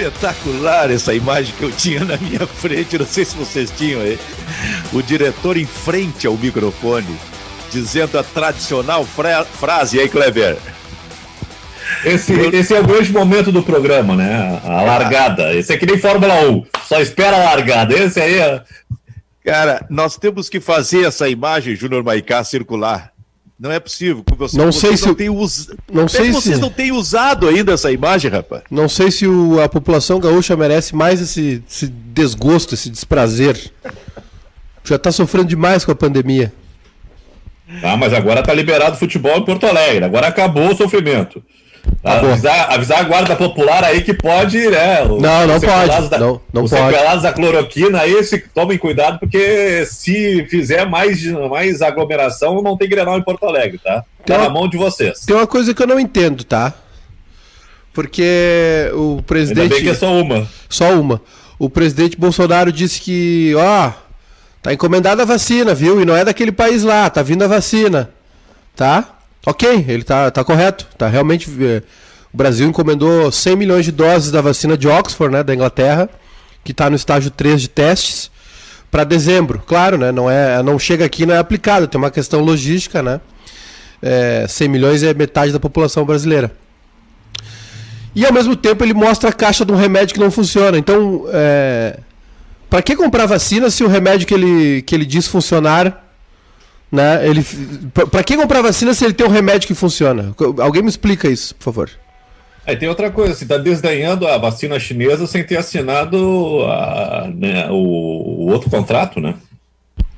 [0.00, 4.18] Espetacular essa imagem que eu tinha na minha frente, não sei se vocês tinham aí.
[4.94, 7.18] O diretor em frente ao microfone,
[7.70, 10.56] dizendo a tradicional fra frase, aí, Kleber?
[12.02, 14.58] Esse, esse é o grande momento do programa, né?
[14.64, 15.52] A largada.
[15.52, 17.94] Esse é que nem Fórmula 1, só espera a largada.
[17.94, 18.62] Esse aí é.
[19.44, 23.12] Cara, nós temos que fazer essa imagem, Júnior Maicá, circular.
[23.60, 24.24] Não é possível.
[24.38, 25.68] Você, não sei se não, tem us...
[25.92, 26.60] não sei vocês se...
[26.62, 28.62] não têm usado ainda essa imagem, rapaz.
[28.70, 33.70] Não sei se o, a população gaúcha merece mais esse, esse desgosto, esse desprazer.
[34.82, 36.50] Já está sofrendo demais com a pandemia.
[37.82, 40.06] Ah, mas agora está liberado o futebol em Porto Alegre.
[40.06, 41.44] Agora acabou o sofrimento.
[42.02, 45.04] Tá avisar, avisar, a guarda popular aí que pode, né?
[45.04, 46.08] Não, não pode.
[46.08, 46.82] Da, não, não os pode.
[46.84, 52.88] sequelados da cloroquina aí, se, tomem cuidado, porque se fizer mais, mais aglomeração, não tem
[52.88, 54.02] Grenal em Porto Alegre, tá?
[54.24, 55.20] Tá na mão de vocês.
[55.26, 56.72] Tem uma coisa que eu não entendo, tá?
[57.92, 59.62] Porque o presidente.
[59.64, 60.48] Ainda bem que é só uma.
[60.68, 61.20] Só uma.
[61.58, 63.92] O presidente Bolsonaro disse que, ó,
[64.62, 66.00] tá encomendada a vacina, viu?
[66.00, 68.10] E não é daquele país lá, tá vindo a vacina.
[68.74, 69.19] Tá?
[69.46, 70.86] Ok, ele está tá correto.
[70.98, 71.50] Tá realmente.
[71.60, 71.82] Eh,
[72.32, 76.08] o Brasil encomendou 100 milhões de doses da vacina de Oxford, né, da Inglaterra,
[76.62, 78.30] que está no estágio 3 de testes,
[78.88, 79.60] para dezembro.
[79.66, 83.20] Claro, né, não, é, não chega aqui não é aplicado, tem uma questão logística, né?
[84.00, 86.52] É, 100 milhões é metade da população brasileira.
[88.14, 90.78] E ao mesmo tempo ele mostra a caixa de um remédio que não funciona.
[90.78, 91.98] Então, é,
[92.68, 96.09] para que comprar vacina se o remédio que ele, que ele diz funcionar
[96.90, 97.26] né?
[97.26, 97.44] Ele,
[98.10, 100.34] para que comprar vacina se ele tem um remédio que funciona?
[100.58, 101.90] Alguém me explica isso, por favor.
[102.66, 107.68] Aí tem outra coisa, você está desdenhando a vacina chinesa sem ter assinado a, né,
[107.70, 109.34] o, o, outro contrato, né?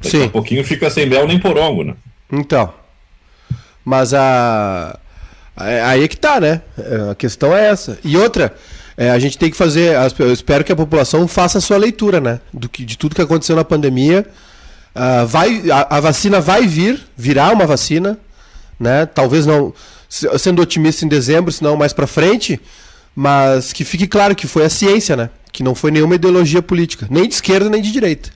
[0.02, 0.24] Daqui Sim.
[0.24, 1.94] a pouquinho fica sem mel nem porongo, né?
[2.30, 2.72] Então.
[3.84, 4.98] Mas a.
[5.56, 6.62] Aí é que tá, né?
[7.10, 7.98] A questão é essa.
[8.02, 8.54] E outra,
[8.96, 9.94] é, a gente tem que fazer.
[10.18, 12.40] Eu espero que a população faça a sua leitura, né?
[12.52, 14.26] Do que, de tudo que aconteceu na pandemia
[14.94, 18.18] Uh, vai, a, a, vacina vai vir, virá uma vacina,
[18.78, 19.06] né?
[19.06, 19.72] Talvez não,
[20.08, 22.60] sendo otimista em dezembro, senão mais para frente,
[23.16, 25.30] mas que fique claro que foi a ciência, né?
[25.50, 28.30] Que não foi nenhuma ideologia política, nem de esquerda nem de direita.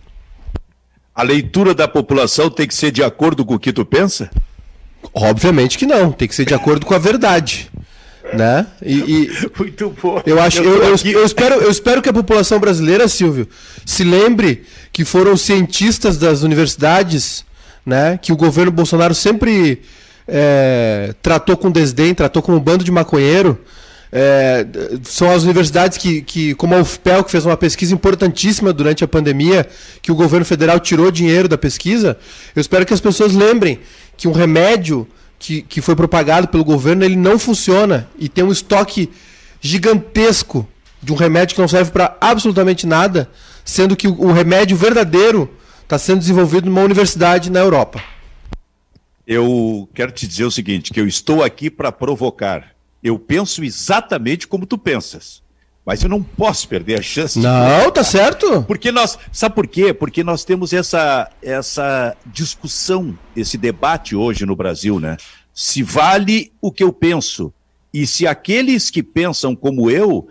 [1.14, 4.30] A leitura da população tem que ser de acordo com o que tu pensa?
[5.12, 7.70] Obviamente que não, tem que ser de acordo com a verdade.
[8.34, 8.66] Né?
[8.84, 10.22] E, e Muito bom.
[10.26, 13.48] Eu acho, eu, eu, eu, espero, eu espero que a população brasileira, Silvio,
[13.84, 17.44] se lembre que foram cientistas das universidades,
[17.84, 18.18] né?
[18.20, 19.82] Que o governo Bolsonaro sempre
[20.26, 23.58] é, tratou com desdém, tratou como um bando de maconheiro.
[24.10, 24.66] É,
[25.02, 29.08] são as universidades que, que, como a UFPEL, que fez uma pesquisa importantíssima durante a
[29.08, 29.66] pandemia,
[30.00, 32.16] que o governo federal tirou dinheiro da pesquisa.
[32.54, 33.80] Eu espero que as pessoas lembrem
[34.16, 35.06] que um remédio
[35.38, 39.10] que, que foi propagado pelo governo, ele não funciona e tem um estoque
[39.60, 40.68] gigantesco
[41.02, 43.30] de um remédio que não serve para absolutamente nada,
[43.64, 45.50] sendo que o, remédio verdadeiro
[45.82, 48.02] está sendo desenvolvido numa universidade na Europa.
[49.26, 52.74] Eu quero te dizer o seguinte, que eu estou aqui para provocar.
[53.02, 55.42] Eu penso exatamente como tu pensas.
[55.86, 57.38] Mas eu não posso perder a chance.
[57.38, 58.64] Não, tá certo.
[58.64, 59.94] Porque nós, sabe por quê?
[59.94, 65.16] Porque nós temos essa essa discussão, esse debate hoje no Brasil, né?
[65.54, 67.52] Se vale o que eu penso
[67.94, 70.26] e se aqueles que pensam como eu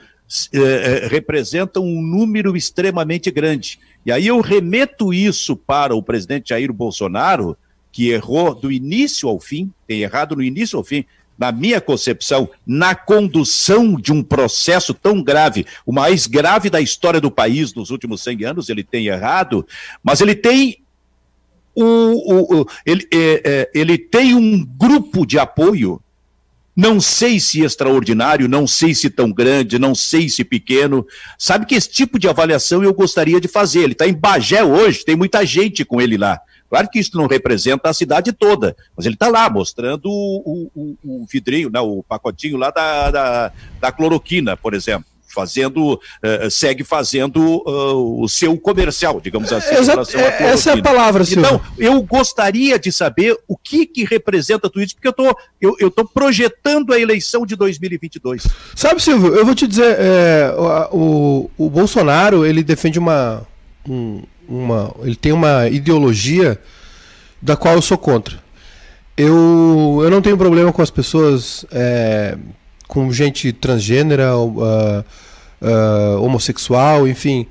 [0.53, 0.59] eh,
[1.03, 3.79] eh, representam um número extremamente grande.
[4.05, 7.57] E aí eu remeto isso para o presidente Jair Bolsonaro,
[7.91, 11.05] que errou do início ao fim, tem errado no início ao fim,
[11.37, 17.19] na minha concepção, na condução de um processo tão grave, o mais grave da história
[17.19, 19.67] do país nos últimos 100 anos, ele tem errado,
[20.03, 20.79] mas ele tem
[21.75, 26.01] o, o, o ele, é, é, ele tem um grupo de apoio,
[26.75, 31.05] não sei se extraordinário, não sei se tão grande, não sei se pequeno.
[31.37, 33.79] Sabe que esse tipo de avaliação eu gostaria de fazer.
[33.79, 36.41] Ele está em Bagé hoje, tem muita gente com ele lá.
[36.75, 40.97] Claro que isso não representa a cidade toda, mas ele está lá mostrando o, o,
[41.05, 46.85] o vidrinho, né, o pacotinho lá da, da, da cloroquina, por exemplo fazendo, uh, segue
[46.85, 49.75] fazendo uh, o seu comercial, digamos assim.
[49.75, 51.45] Exato, é, essa é a palavra, senhor.
[51.45, 55.75] Então, eu gostaria de saber o que que representa tudo isso, porque eu tô, eu,
[55.77, 58.47] eu tô projetando a eleição de 2022.
[58.73, 60.55] Sabe, Silvio, eu vou te dizer, é,
[60.91, 63.45] o, o Bolsonaro, ele defende uma,
[63.89, 66.59] um, uma, ele tem uma ideologia
[67.41, 68.43] da qual eu sou contra.
[69.17, 72.37] Eu, eu não tenho problema com as pessoas, é,
[72.87, 77.47] com gente transgênera, uh, uh, homossexual, enfim.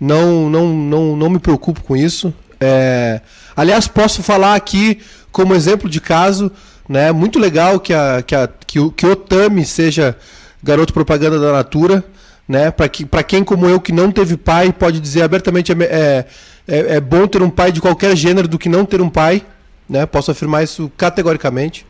[0.00, 2.32] Não, não, não, não me preocupo com isso.
[2.60, 3.20] É,
[3.56, 5.00] aliás, posso falar aqui
[5.32, 6.50] como exemplo de caso,
[6.88, 7.10] né?
[7.12, 10.16] Muito legal que, a, que, a, que, o, que Otami seja
[10.62, 12.04] garoto propaganda da Natura
[12.48, 12.70] né?
[12.70, 16.26] Para que, quem como eu que não teve pai pode dizer abertamente é, é,
[16.66, 19.44] é, é bom ter um pai de qualquer gênero do que não ter um pai,
[19.88, 20.06] né?
[20.06, 21.86] Posso afirmar isso categoricamente.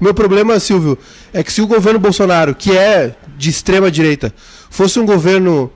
[0.00, 0.98] O meu problema, Silvio,
[1.32, 4.34] é que se o governo Bolsonaro, que é de extrema direita,
[4.70, 5.70] fosse um governo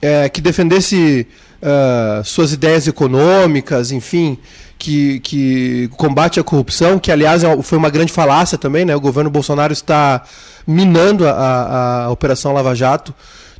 [0.00, 1.26] é, que defendesse
[1.62, 4.36] uh, suas ideias econômicas, enfim,
[4.78, 8.94] que, que combate a corrupção, que aliás é foi uma grande falácia também, né?
[8.94, 10.22] O governo Bolsonaro está
[10.66, 13.14] minando a, a, a Operação Lava Jato.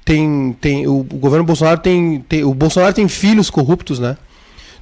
[0.05, 2.45] Tem, tem, o, governo Bolsonaro tem, tem.
[2.45, 4.17] O Bolsonaro tem filhos corruptos, né?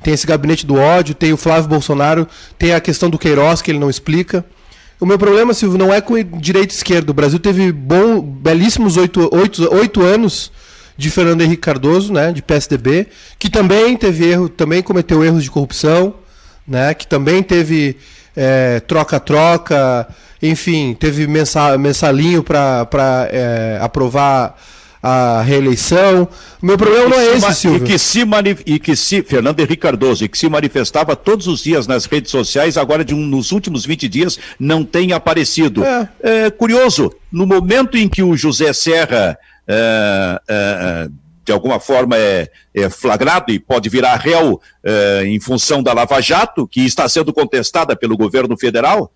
[0.03, 2.27] Tem esse gabinete do ódio, tem o Flávio Bolsonaro,
[2.59, 4.45] tem a questão do Queiroz, que ele não explica.
[4.99, 7.11] O meu problema, Silvio, não é com direita e esquerda.
[7.11, 10.51] O Brasil teve bom, belíssimos oito, oito, oito anos
[10.97, 13.07] de Fernando Henrique Cardoso, né, de PSDB,
[13.39, 16.15] que também teve erro, também cometeu erros de corrupção,
[16.69, 17.97] né, que também teve
[18.37, 20.07] é, troca-troca,
[20.43, 22.87] enfim, teve mensal, mensalinho para
[23.33, 24.61] é, aprovar
[25.03, 26.29] a reeleição.
[26.63, 27.85] O meu problema não é esse, Silvio.
[27.85, 28.21] E que, se
[28.67, 32.31] e que se, Fernando Henrique Cardoso, e que se manifestava todos os dias nas redes
[32.31, 35.85] sociais, agora de um, nos últimos 20 dias não tem aparecido.
[35.85, 36.09] É.
[36.23, 39.39] é curioso, no momento em que o José Serra
[39.73, 41.09] é, é,
[41.45, 46.21] de alguma forma é, é, flagrado e pode virar réu é, em função da Lava
[46.21, 49.13] Jato, que está sendo contestada pelo governo federal,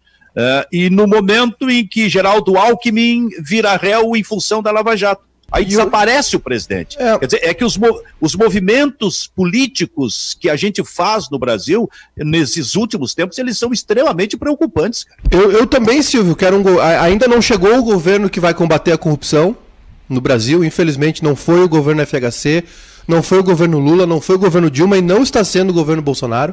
[0.72, 5.22] e no momento em que Geraldo Alckmin vira réu em função da Lava Jato.
[5.54, 6.96] Aí desaparece o presidente.
[7.00, 7.16] É.
[7.16, 7.78] Quer dizer, é que os,
[8.20, 14.36] os movimentos políticos que a gente faz no Brasil, nesses últimos tempos, eles são extremamente
[14.36, 15.06] preocupantes.
[15.30, 18.98] Eu, eu também, Silvio, quero um, ainda não chegou o governo que vai combater a
[18.98, 19.56] corrupção
[20.08, 20.64] no Brasil.
[20.64, 22.64] Infelizmente, não foi o governo FHC,
[23.06, 25.72] não foi o governo Lula, não foi o governo Dilma e não está sendo o
[25.74, 26.52] governo Bolsonaro.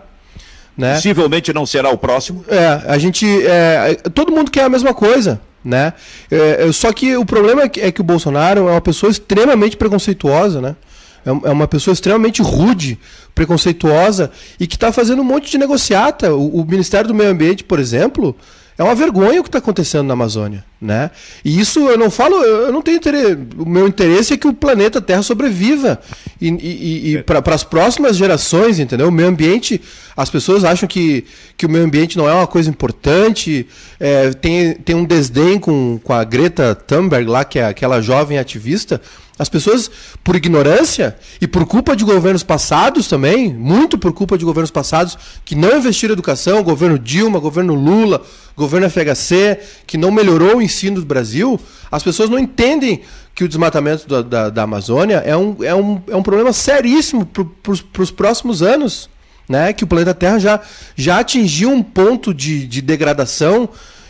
[0.77, 0.93] Né?
[0.93, 2.45] Possivelmente não será o próximo.
[2.47, 3.25] É, a gente.
[3.47, 5.41] É, todo mundo quer a mesma coisa.
[5.63, 5.93] Né?
[6.29, 9.11] É, é, só que o problema é que, é que, o Bolsonaro é uma pessoa
[9.11, 10.75] extremamente preconceituosa, né?
[11.23, 12.97] É, é uma pessoa extremamente rude,
[13.35, 16.33] preconceituosa e que está fazendo um monte de negociata.
[16.33, 18.35] O, o Ministério do Meio Ambiente, por exemplo,
[18.77, 21.11] é uma vergonha o que está acontecendo na Amazônia, né?
[21.45, 23.37] E isso eu não falo, eu não tenho interesse.
[23.55, 26.01] O meu interesse é que o planeta Terra sobreviva
[26.41, 29.07] e, e, e para as próximas gerações, entendeu?
[29.07, 29.79] O meio ambiente,
[30.17, 31.23] as pessoas acham que,
[31.55, 33.67] que o meio ambiente não é uma coisa importante,
[33.99, 38.39] é, tem, tem um desdém com, com a Greta Thunberg lá, que é aquela jovem
[38.39, 38.99] ativista,
[39.41, 39.89] as pessoas,
[40.23, 45.17] por ignorância e por culpa de governos passados também, muito por culpa de governos passados
[45.43, 48.23] que não investiram em educação, governo Dilma, governo Lula,
[48.55, 51.59] governo FHC, que não melhorou o ensino do Brasil,
[51.91, 53.01] as pessoas não entendem
[53.35, 57.25] que o desmatamento da, da, da Amazônia é um, é, um, é um problema seríssimo
[57.25, 59.09] para os próximos anos.
[59.49, 59.73] Né?
[59.73, 60.61] Que o planeta Terra já,
[60.95, 63.67] já atingiu um ponto de, de degradação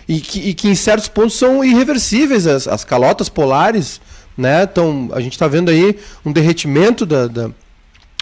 [0.08, 2.46] e que, e que, em certos pontos são irreversíveis.
[2.46, 4.00] As, as calotas polares
[4.38, 4.64] né?
[4.64, 7.50] Então, a gente está vendo aí um derretimento da, da,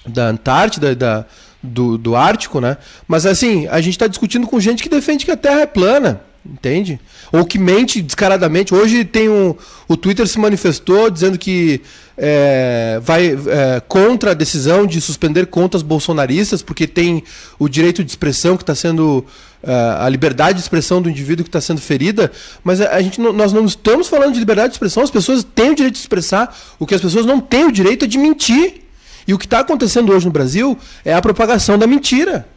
[0.06, 1.26] da Antártida, da,
[1.62, 2.78] do, do Ártico, né?
[3.08, 6.22] Mas assim, a gente está discutindo com gente que defende que a Terra é plana,
[6.46, 7.00] entende?
[7.32, 8.74] Ou que mente descaradamente.
[8.74, 9.56] Hoje tem um.
[9.88, 11.82] O Twitter se manifestou dizendo que
[12.18, 17.24] é, vai é, contra a decisão de suspender contas bolsonaristas, porque tem
[17.58, 19.26] o direito de expressão que está sendo
[19.62, 22.32] a liberdade de expressão do indivíduo que está sendo ferida,
[22.64, 25.76] mas a, gente nós não estamos falando de liberdade de expressão, as pessoas têm o
[25.76, 28.84] direito de expressar, o que as pessoas não têm o direito é de mentir.
[29.28, 32.48] E o que está acontecendo hoje no Brasil é a propagação da mentira.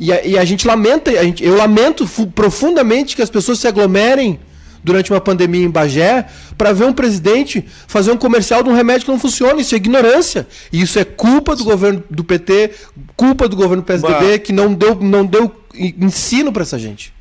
[0.00, 3.68] E a, e a gente lamenta, a gente, eu lamento profundamente que as pessoas se
[3.68, 4.40] aglomerem
[4.82, 6.26] durante uma pandemia em Bagé
[6.56, 9.60] para ver um presidente fazer um comercial de um remédio que não funciona.
[9.60, 10.48] Isso é ignorância.
[10.72, 12.70] E isso é culpa do governo do PT,
[13.14, 17.12] culpa do governo PSDB, que não deu, não deu ensino para essa gente.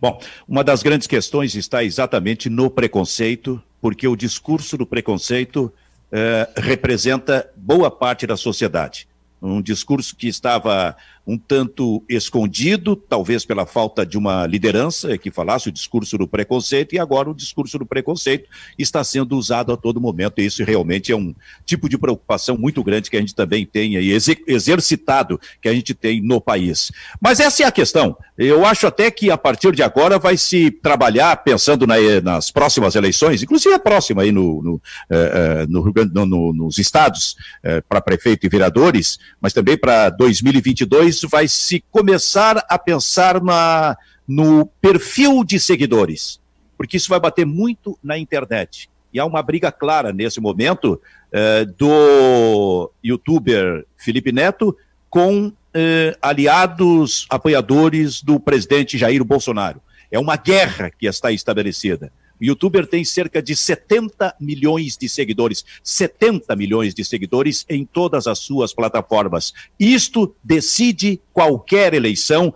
[0.00, 5.72] Bom, uma das grandes questões está exatamente no preconceito, porque o discurso do preconceito
[6.12, 9.08] eh, representa boa parte da sociedade.
[9.42, 15.68] Um discurso que estava um tanto escondido, talvez pela falta de uma liderança que falasse
[15.68, 20.00] o discurso do preconceito, e agora o discurso do preconceito está sendo usado a todo
[20.00, 23.64] momento, e isso realmente é um tipo de preocupação muito grande que a gente também
[23.64, 24.10] tem aí,
[24.46, 26.92] exercitado, que a gente tem no país.
[27.20, 28.16] Mas essa é a questão.
[28.36, 32.94] Eu acho até que a partir de agora vai se trabalhar, pensando na, nas próximas
[32.94, 38.00] eleições, inclusive a próxima aí no, no, eh, eh, no, no nos estados, eh, para
[38.00, 44.66] prefeito e vereadores, mas também para 2022 isso vai se começar a pensar na, no
[44.80, 46.40] perfil de seguidores,
[46.76, 48.90] porque isso vai bater muito na internet.
[49.12, 51.00] E há uma briga clara nesse momento
[51.32, 54.76] eh, do youtuber Felipe Neto
[55.08, 59.80] com eh, aliados, apoiadores do presidente Jair Bolsonaro.
[60.10, 62.12] É uma guerra que está estabelecida.
[62.40, 65.64] Youtuber tem cerca de 70 milhões de seguidores.
[65.82, 69.52] 70 milhões de seguidores em todas as suas plataformas.
[69.78, 72.54] Isto decide qualquer eleição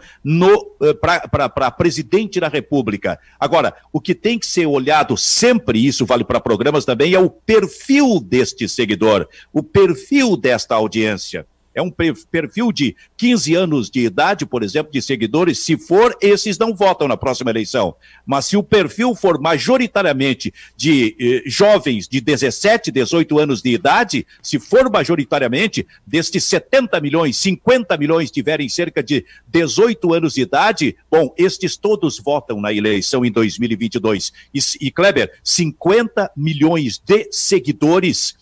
[0.82, 3.18] eh, para presidente da República.
[3.38, 7.30] Agora, o que tem que ser olhado sempre, isso vale para programas também, é o
[7.30, 11.47] perfil deste seguidor, o perfil desta audiência
[11.78, 16.58] é um perfil de 15 anos de idade, por exemplo, de seguidores, se for, esses
[16.58, 17.94] não votam na próxima eleição.
[18.26, 24.26] Mas se o perfil for majoritariamente de eh, jovens de 17, 18 anos de idade,
[24.42, 30.97] se for majoritariamente, destes 70 milhões, 50 milhões tiverem cerca de 18 anos de idade,
[31.08, 34.32] bom, estes todos votam na eleição em 2022.
[34.52, 38.37] E, e Kleber, 50 milhões de seguidores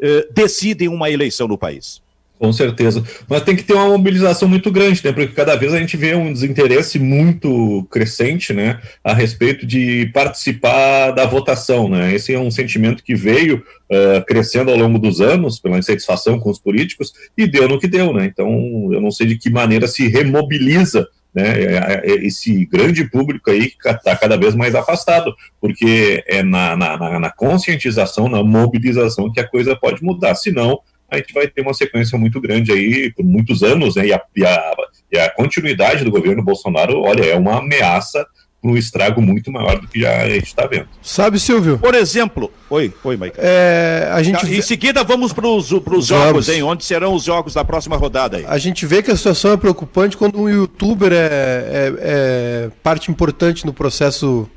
[0.00, 2.00] eh, decidem uma eleição no país.
[2.38, 3.02] Com certeza.
[3.28, 5.10] Mas tem que ter uma mobilização muito grande, né?
[5.10, 8.80] Porque cada vez a gente vê um desinteresse muito crescente, né?
[9.02, 12.14] A respeito de participar da votação, né?
[12.14, 13.56] Esse é um sentimento que veio
[13.90, 17.88] uh, crescendo ao longo dos anos, pela insatisfação com os políticos, e deu no que
[17.88, 18.26] deu, né?
[18.26, 18.48] Então,
[18.92, 23.70] eu não sei de que maneira se remobiliza né, é, é, esse grande público aí
[23.70, 29.40] que está cada vez mais afastado, porque é na, na, na, conscientização, na mobilização que
[29.40, 30.80] a coisa pode mudar, senão
[31.10, 34.06] a gente vai ter uma sequência muito grande aí por muitos anos, né?
[34.06, 34.74] E a, e a,
[35.12, 38.26] e a continuidade do governo Bolsonaro, olha, é uma ameaça
[38.60, 40.88] para um estrago muito maior do que já a gente está vendo.
[41.00, 41.78] Sabe, Silvio?
[41.78, 43.36] Por exemplo, oi, oi, Mike.
[43.38, 45.68] É, a gente Em seguida vamos para os
[46.04, 46.62] jogos, hein?
[46.62, 48.44] Onde serão os jogos da próxima rodada aí?
[48.46, 53.10] A gente vê que a situação é preocupante quando um youtuber é, é, é parte
[53.10, 54.48] importante no processo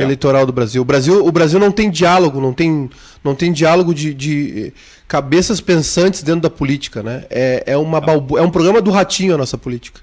[0.00, 0.04] é.
[0.04, 0.82] eleitoral do Brasil.
[0.82, 2.90] O Brasil, o Brasil não tem diálogo, não tem,
[3.22, 4.72] não tem diálogo de, de
[5.06, 7.24] cabeças pensantes dentro da política, né?
[7.30, 8.38] É, é, uma balbu...
[8.38, 10.00] é um programa do ratinho a nossa política.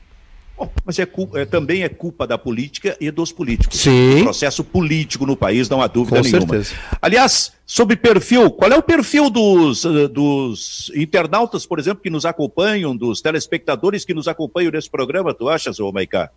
[0.58, 3.80] Bom, mas é, é, também é culpa da política e dos políticos.
[3.80, 4.22] Sim.
[4.22, 6.48] O processo político no país, não há dúvida Com nenhuma.
[6.48, 6.76] Certeza.
[7.00, 12.26] Aliás, sobre perfil, qual é o perfil dos, eh, dos internautas, por exemplo, que nos
[12.26, 16.32] acompanham, dos telespectadores que nos acompanham nesse programa, tu achas, ô Maicá?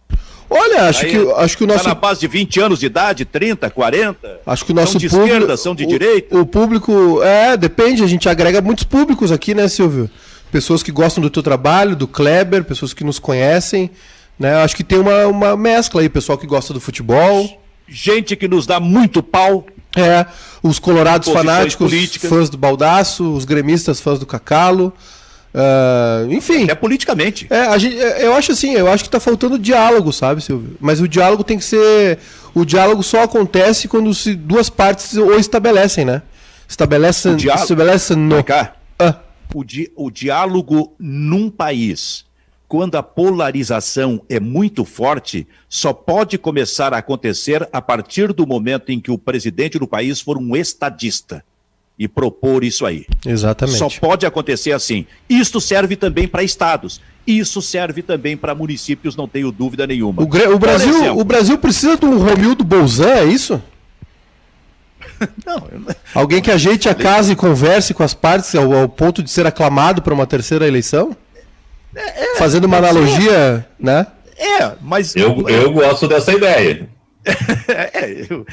[0.50, 1.78] Olha, acho Aí, que, acho que o nosso.
[1.78, 4.40] Está na base de 20 anos de idade, 30, 40?
[4.44, 5.32] Acho que o nosso são de público...
[5.32, 6.36] esquerda, são de o, direita?
[6.36, 7.22] O público.
[7.22, 10.10] É, depende, a gente agrega muitos públicos aqui, né, Silvio?
[10.50, 13.90] Pessoas que gostam do teu trabalho, do Kleber, pessoas que nos conhecem.
[14.38, 14.54] Né?
[14.62, 17.60] Acho que tem uma, uma mescla aí, pessoal que gosta do futebol.
[17.86, 19.66] Gente que nos dá muito pau.
[19.96, 20.24] É,
[20.62, 22.30] os colorados fanáticos, políticas.
[22.30, 24.92] fãs do Baldaço, os gremistas, fãs do Cacalo.
[25.52, 26.70] Uh, enfim.
[26.70, 27.48] É politicamente.
[27.50, 30.76] É, gente, é, eu acho assim, eu acho que está faltando diálogo, sabe, Silvio?
[30.80, 32.18] Mas o diálogo tem que ser.
[32.54, 36.22] O diálogo só acontece quando se duas partes o estabelecem, né?
[36.68, 37.36] Estabelecem.
[37.36, 38.44] Estabelecem no.
[38.98, 39.16] Ah.
[39.54, 39.90] O, di...
[39.96, 42.24] o diálogo num país
[42.70, 48.90] quando a polarização é muito forte, só pode começar a acontecer a partir do momento
[48.90, 51.44] em que o presidente do país for um estadista
[51.98, 53.06] e propor isso aí.
[53.26, 53.76] Exatamente.
[53.76, 55.04] Só pode acontecer assim.
[55.28, 57.00] Isto serve também para estados.
[57.26, 60.22] Isso serve também para municípios, não tenho dúvida nenhuma.
[60.22, 63.60] O, o Brasil, exemplo, o Brasil precisa de um Romildo Bolzan, é isso?
[65.44, 65.94] não, eu...
[66.14, 69.46] Alguém que ajeite a casa e converse com as partes ao, ao ponto de ser
[69.46, 71.16] aclamado para uma terceira eleição?
[71.94, 74.06] É, é, Fazendo uma analogia, né?
[74.36, 75.14] É, mas.
[75.14, 76.88] Eu, eu gosto dessa ideia.
[77.68, 78.46] é, eu,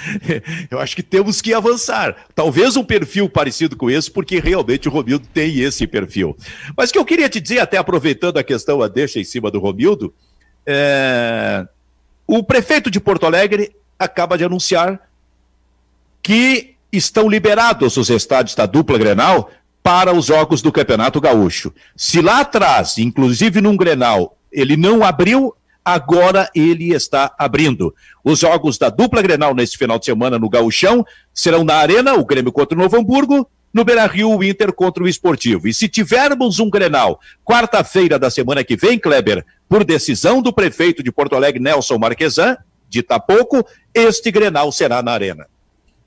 [0.69, 2.15] eu, acho que temos que avançar.
[2.35, 6.35] Talvez um perfil parecido com esse, porque realmente o Romildo tem esse perfil.
[6.75, 9.49] Mas o que eu queria te dizer, até aproveitando a questão, a deixa em cima
[9.49, 10.13] do Romildo,
[10.65, 11.65] é...
[12.25, 14.99] o prefeito de Porto Alegre acaba de anunciar
[16.27, 19.49] que estão liberados os estádios da dupla Grenal
[19.81, 21.73] para os jogos do Campeonato Gaúcho.
[21.95, 25.55] Se lá atrás, inclusive num Grenal, ele não abriu,
[25.85, 27.95] agora ele está abrindo.
[28.25, 32.25] Os jogos da dupla Grenal nesse final de semana no Gaúchão serão na Arena, o
[32.25, 35.65] Grêmio contra o Novo Hamburgo, no Beira-Rio, o Inter contra o Esportivo.
[35.65, 41.01] E se tivermos um Grenal quarta-feira da semana que vem, Kleber, por decisão do prefeito
[41.01, 42.57] de Porto Alegre, Nelson Marquesan,
[42.89, 45.47] de pouco, este Grenal será na Arena.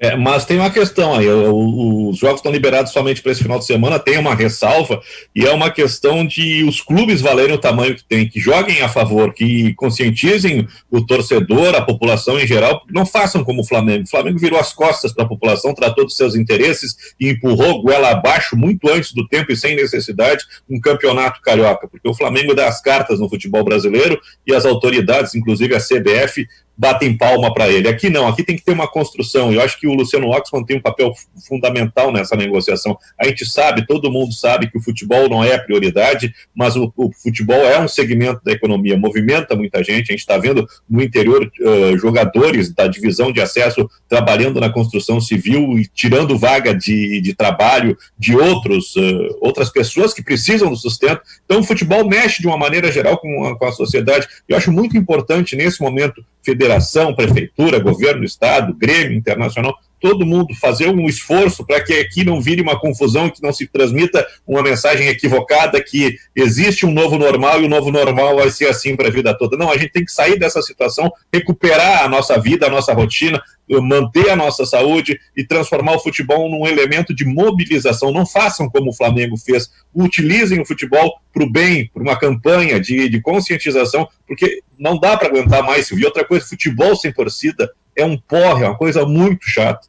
[0.02, 3.66] É, mas tem uma questão aí, os jogos estão liberados somente para esse final de
[3.66, 4.98] semana, tem uma ressalva,
[5.36, 8.88] e é uma questão de os clubes valerem o tamanho que tem, que joguem a
[8.88, 14.04] favor, que conscientizem o torcedor, a população em geral, não façam como o Flamengo.
[14.04, 18.08] O Flamengo virou as costas para a população, tratou dos seus interesses e empurrou goela
[18.08, 22.68] abaixo, muito antes do tempo e sem necessidade, um campeonato carioca, porque o Flamengo dá
[22.68, 26.46] as cartas no futebol brasileiro e as autoridades, inclusive a CBF,
[26.80, 27.86] batem palma para ele.
[27.88, 29.52] Aqui não, aqui tem que ter uma construção.
[29.52, 31.12] Eu acho que o Luciano Oxman tem um papel
[31.46, 32.96] fundamental nessa negociação.
[33.20, 36.90] A gente sabe, todo mundo sabe que o futebol não é a prioridade, mas o,
[36.96, 40.10] o futebol é um segmento da economia, movimenta muita gente.
[40.10, 45.20] A gente está vendo no interior uh, jogadores da divisão de acesso trabalhando na construção
[45.20, 50.76] civil e tirando vaga de, de trabalho de outros, uh, outras pessoas que precisam do
[50.76, 51.20] sustento.
[51.44, 54.26] Então, o futebol mexe de uma maneira geral com a, com a sociedade.
[54.48, 56.24] Eu acho muito importante, nesse momento,
[56.70, 62.40] federação, prefeitura, governo, estado, Grêmio, internacional, todo mundo fazer um esforço para que aqui não
[62.40, 67.60] vire uma confusão que não se transmita uma mensagem equivocada que existe um novo normal
[67.60, 69.56] e o novo normal vai ser assim para a vida toda.
[69.56, 73.40] Não, a gente tem que sair dessa situação, recuperar a nossa vida, a nossa rotina,
[73.78, 78.10] manter a nossa saúde e transformar o futebol num elemento de mobilização.
[78.10, 82.80] Não façam como o Flamengo fez, utilizem o futebol para o bem, para uma campanha
[82.80, 85.90] de, de conscientização, porque não dá para aguentar mais.
[85.90, 89.88] E outra coisa, futebol sem torcida é um porre, é uma coisa muito chata.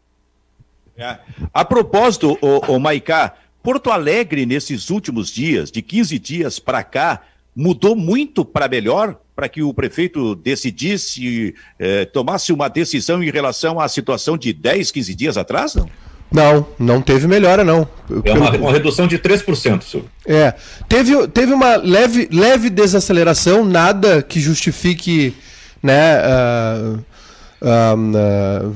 [0.98, 1.18] É.
[1.54, 7.22] A propósito, o, o Maicá, Porto Alegre, nesses últimos dias, de 15 dias para cá,
[7.56, 13.80] mudou muito para melhor para que o prefeito decidisse, eh, tomasse uma decisão em relação
[13.80, 15.90] à situação de 10, 15 dias atrás, não?
[16.32, 17.88] Não, não teve melhora, não.
[18.24, 20.06] É uma, uma redução de 3%, senhor.
[20.26, 20.54] É.
[20.88, 25.36] Teve, teve uma leve, leve desaceleração, nada que justifique,
[25.84, 26.20] né?
[26.20, 27.04] Uh,
[27.62, 28.76] uh,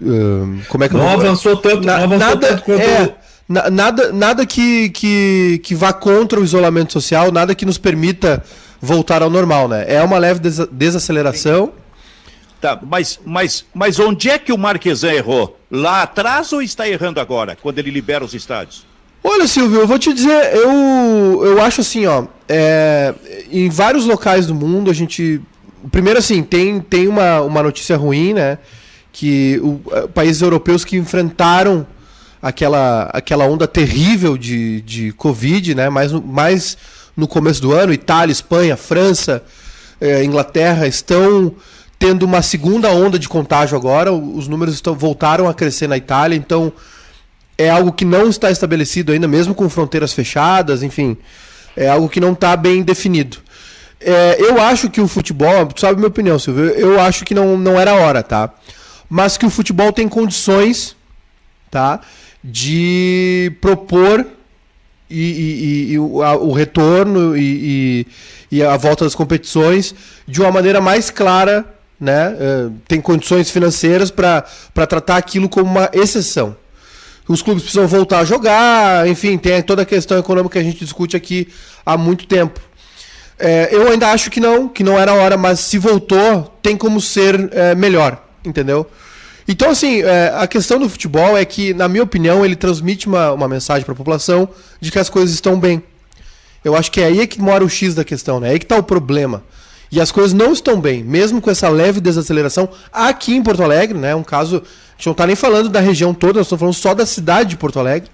[0.00, 2.80] uh, como é que não avançou tanto, na, não avançou nada, tanto quanto.
[2.80, 3.14] É,
[3.48, 8.42] na, nada nada que, que, que vá contra o isolamento social, nada que nos permita
[8.80, 9.84] voltar ao normal, né?
[9.88, 11.72] É uma leve desaceleração.
[12.60, 15.56] Tá, mas, mas, mas onde é que o Marquesan errou?
[15.70, 18.84] Lá atrás ou está errando agora, quando ele libera os estádios?
[19.22, 23.14] Olha, Silvio, eu vou te dizer, eu, eu acho assim, ó, é,
[23.50, 25.40] em vários locais do mundo a gente.
[25.90, 28.58] Primeiro, assim, tem, tem uma, uma notícia ruim, né?
[29.12, 31.86] Que o, é, países europeus que enfrentaram
[32.42, 35.88] aquela, aquela onda terrível de, de Covid, né?
[35.88, 36.76] Mais, mais
[37.16, 39.42] no começo do ano, Itália, Espanha, França,
[40.00, 41.52] é, Inglaterra estão
[41.98, 44.12] tendo uma segunda onda de contágio agora.
[44.12, 46.72] Os números estão, voltaram a crescer na Itália, então
[47.56, 51.16] é algo que não está estabelecido ainda, mesmo com fronteiras fechadas, enfim.
[51.76, 53.38] É algo que não está bem definido.
[54.00, 57.34] É, eu acho que o futebol, tu sabe a minha opinião, Silvio, eu acho que
[57.34, 58.50] não, não era hora, tá?
[59.08, 60.96] Mas que o futebol tem condições,
[61.70, 62.00] tá?
[62.42, 64.24] De propor
[65.10, 68.06] e, e, e o, a, o, retorno e,
[68.52, 69.94] e, a volta das competições
[70.26, 71.64] de uma maneira mais clara
[71.98, 74.42] né, uh, tem condições financeiras para
[74.86, 76.54] tratar aquilo como uma exceção.
[77.26, 80.78] Os clubes precisam voltar a jogar, enfim, tem toda a questão econômica que a gente
[80.78, 81.48] discute aqui
[81.84, 82.67] há muito tempo.
[83.38, 86.76] É, eu ainda acho que não, que não era a hora, mas se voltou, tem
[86.76, 88.86] como ser é, melhor, entendeu?
[89.46, 93.32] Então, assim, é, a questão do futebol é que, na minha opinião, ele transmite uma,
[93.32, 94.48] uma mensagem para a população
[94.80, 95.82] de que as coisas estão bem.
[96.62, 98.48] Eu acho que é aí que mora o X da questão, né?
[98.48, 99.42] É aí que está o problema.
[99.90, 103.96] E as coisas não estão bem, mesmo com essa leve desaceleração aqui em Porto Alegre,
[103.96, 104.14] né?
[104.14, 106.92] Um caso, a gente não está nem falando da região toda, nós estamos falando só
[106.92, 108.10] da cidade de Porto Alegre.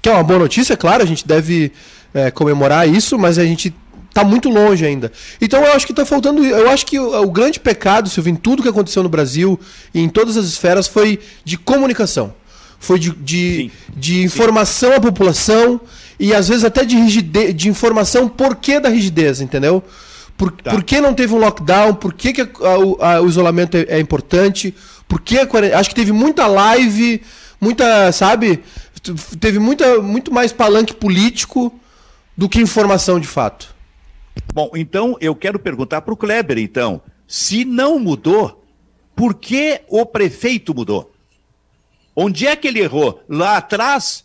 [0.00, 1.70] Que é uma boa notícia, claro, a gente deve
[2.14, 3.74] é, comemorar isso, mas a gente
[4.18, 5.12] está muito longe ainda.
[5.40, 6.44] Então eu acho que está faltando.
[6.44, 9.58] Eu acho que o, o, grande pecado, Silvio, em tudo que aconteceu no Brasil
[9.94, 12.34] e em todas as esferas foi de comunicação.
[12.80, 15.80] Foi de, de, de informação à população
[16.18, 19.82] e às vezes até de rigidez, de informação por que da rigidez, entendeu?
[20.36, 20.70] Por, tá.
[20.70, 21.94] por que não teve um lockdown?
[21.94, 22.48] Por que, que a,
[23.00, 24.74] a, a, o isolamento é, é, importante?
[25.08, 27.22] Por que Acho que teve muita live,
[27.60, 28.62] muita, sabe?
[29.40, 31.72] Teve muita, muito mais palanque político
[32.36, 33.77] do que informação de fato.
[34.52, 37.00] Bom, então eu quero perguntar para o Kleber, então.
[37.26, 38.64] Se não mudou,
[39.14, 41.12] por que o prefeito mudou?
[42.14, 43.22] Onde é que ele errou?
[43.28, 44.24] Lá atrás,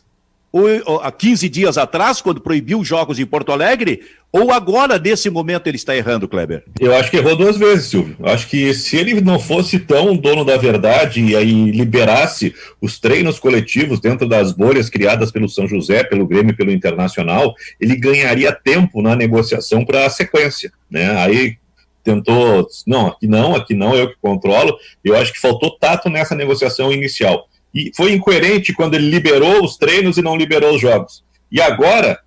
[0.53, 5.27] ou, há 15 dias atrás, quando proibiu os jogos em Porto Alegre, ou agora, nesse
[5.27, 6.63] momento, ele está errando, Kleber?
[6.79, 8.15] Eu acho que errou duas vezes, Silvio.
[8.23, 13.39] Acho que se ele não fosse tão dono da verdade e aí liberasse os treinos
[13.39, 18.51] coletivos dentro das bolhas criadas pelo São José, pelo Grêmio e pelo Internacional, ele ganharia
[18.51, 20.71] tempo na negociação para a sequência.
[20.89, 21.15] Né?
[21.17, 21.57] Aí
[22.03, 24.77] tentou, não, aqui não, aqui não, eu que controlo.
[25.03, 29.77] Eu acho que faltou tato nessa negociação inicial e foi incoerente quando ele liberou os
[29.77, 31.23] treinos e não liberou os jogos.
[31.51, 32.19] E agora,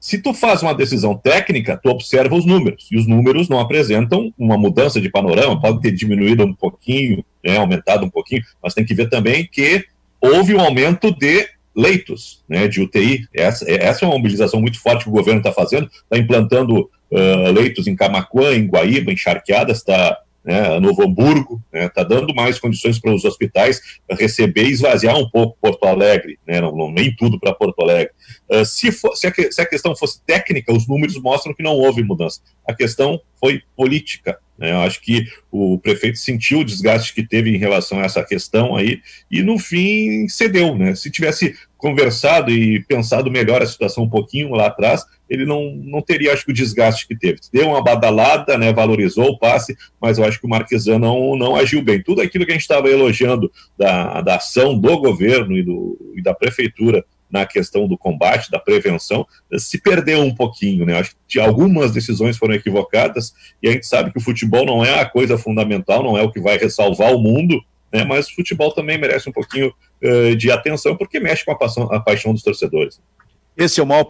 [0.00, 4.32] se tu faz uma decisão técnica, tu observa os números, e os números não apresentam
[4.38, 8.84] uma mudança de panorama, pode ter diminuído um pouquinho, né, aumentado um pouquinho, mas tem
[8.84, 9.84] que ver também que
[10.20, 13.28] houve um aumento de leitos né, de UTI.
[13.34, 17.52] Essa, essa é uma mobilização muito forte que o governo está fazendo, está implantando uh,
[17.52, 22.34] leitos em Camacuã, em Guaíba, em Charqueadas, está né, Novo Hamburgo, está né, tá dando
[22.34, 26.90] mais condições para os hospitais receber e esvaziar um pouco Porto Alegre, né, não, não
[26.90, 28.12] nem tudo para Porto Alegre.
[28.50, 31.72] Uh, se, for, se, a, se, a, questão fosse técnica, os números mostram que não
[31.72, 32.40] houve mudança.
[32.66, 34.38] A questão foi política.
[34.58, 38.24] Né, eu acho que o prefeito sentiu o desgaste que teve em relação a essa
[38.24, 40.76] questão aí e, no fim, cedeu.
[40.76, 40.96] Né?
[40.96, 46.02] Se tivesse conversado e pensado melhor a situação um pouquinho lá atrás, ele não, não
[46.02, 47.38] teria, acho que, o desgaste que teve.
[47.52, 51.54] Deu uma badalada, né, valorizou o passe, mas eu acho que o Marquesan não, não
[51.54, 52.02] agiu bem.
[52.02, 56.22] Tudo aquilo que a gente estava elogiando da, da ação do governo e, do, e
[56.22, 59.26] da prefeitura na questão do combate, da prevenção,
[59.58, 60.98] se perdeu um pouquinho, né?
[60.98, 65.00] Acho que algumas decisões foram equivocadas e a gente sabe que o futebol não é
[65.00, 67.60] a coisa fundamental, não é o que vai ressalvar o mundo,
[67.92, 68.04] né?
[68.04, 71.92] Mas o futebol também merece um pouquinho uh, de atenção porque mexe com a paixão,
[71.92, 73.00] a paixão dos torcedores.
[73.56, 74.04] Esse é o maior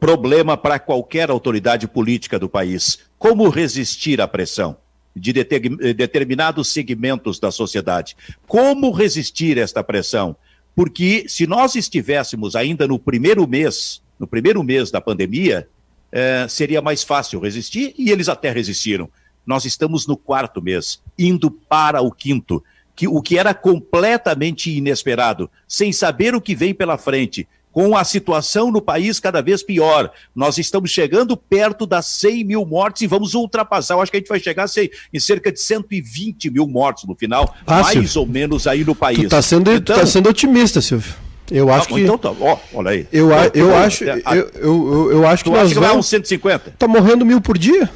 [0.00, 3.00] problema para qualquer autoridade política do país.
[3.18, 4.78] Como resistir à pressão
[5.14, 8.16] de determinados segmentos da sociedade?
[8.46, 10.34] Como resistir a esta pressão?
[10.74, 15.68] Porque se nós estivéssemos ainda no primeiro mês, no primeiro mês da pandemia,
[16.10, 19.08] eh, seria mais fácil resistir e eles até resistiram.
[19.46, 22.62] Nós estamos no quarto mês, indo para o quinto,
[22.94, 28.04] que, o que era completamente inesperado, sem saber o que vem pela frente com a
[28.04, 30.10] situação no país cada vez pior.
[30.36, 33.94] Nós estamos chegando perto das 100 mil mortes e vamos ultrapassar.
[33.94, 34.66] Eu acho que a gente vai chegar
[35.12, 39.18] em cerca de 120 mil mortes no final, ah, mais ou menos aí no país.
[39.18, 39.96] Tu está sendo, então...
[39.96, 41.14] tá sendo otimista, Silvio.
[41.50, 42.00] Eu ah, acho que.
[42.00, 43.06] Então tá, ó, olha aí.
[43.12, 46.74] Eu, eu, eu acho, eu, eu, eu, acho que nós acha que vai uns 150?
[46.78, 47.90] Tá morrendo mil por dia?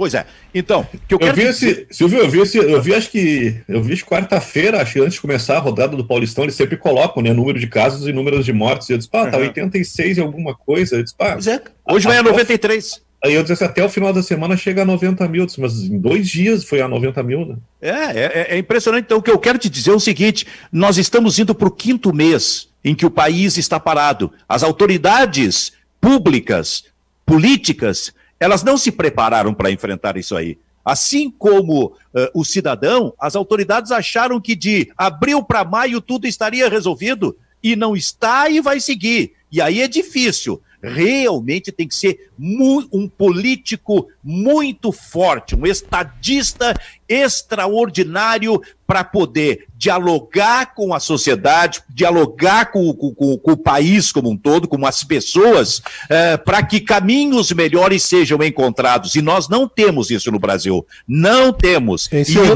[0.00, 0.24] Pois é.
[0.54, 3.82] Então, que eu, eu vi esse, Silvio, eu vi esse, eu vi acho que eu
[3.82, 7.34] vi quarta-feira, acho que antes de começar a rodada do Paulistão, eles sempre colocam, né,
[7.34, 8.88] número de casos e números de mortes.
[8.88, 9.30] E eu disse, pá, uhum.
[9.30, 10.96] tá 86 e alguma coisa.
[10.96, 11.60] Eu disse, pá, pois é.
[11.86, 13.02] Hoje vai a 93.
[13.22, 16.26] Aí eu disse até o final da semana chega a 90 mil, mas em dois
[16.30, 17.56] dias foi a 90 mil, né?
[17.82, 19.04] É, é, é impressionante.
[19.04, 21.70] Então, o que eu quero te dizer é o seguinte: nós estamos indo para o
[21.70, 24.32] quinto mês em que o país está parado.
[24.48, 26.84] As autoridades públicas,
[27.26, 30.58] políticas, elas não se prepararam para enfrentar isso aí.
[30.82, 31.92] Assim como uh,
[32.34, 37.94] o cidadão, as autoridades acharam que de abril para maio tudo estaria resolvido e não
[37.94, 39.34] está e vai seguir.
[39.52, 40.60] E aí é difícil.
[40.82, 46.74] Realmente tem que ser um político muito forte, um estadista
[47.06, 54.36] extraordinário para poder dialogar com a sociedade, dialogar com, com, com, o país como um
[54.36, 59.14] todo, com as pessoas, é, para que caminhos melhores sejam encontrados.
[59.14, 60.84] E nós não temos isso no Brasil.
[61.08, 62.10] Não temos.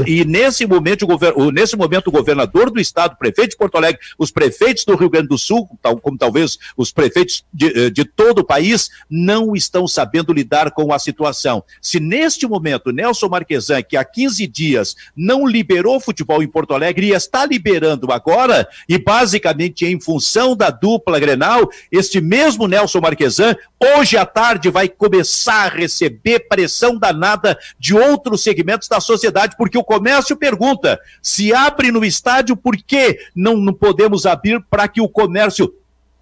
[0.05, 3.77] E, e, nesse, momento, o nesse momento, o governador do estado, o prefeito de Porto
[3.77, 8.03] Alegre, os prefeitos do Rio Grande do Sul, tal, como talvez os prefeitos de, de
[8.03, 11.63] todo o país, não estão sabendo lidar com a situação.
[11.81, 17.07] Se neste momento Nelson Marquesan, que há 15 dias não liberou futebol em Porto Alegre
[17.07, 23.55] e está liberando agora, e basicamente em função da dupla Grenal, este mesmo Nelson Marquesan,
[23.79, 29.77] hoje à tarde vai começar a receber pressão danada de outros segmentos da sociedade, porque
[29.77, 35.01] o comércio pergunta: se abre no estádio, por que não, não podemos abrir para que
[35.01, 35.73] o comércio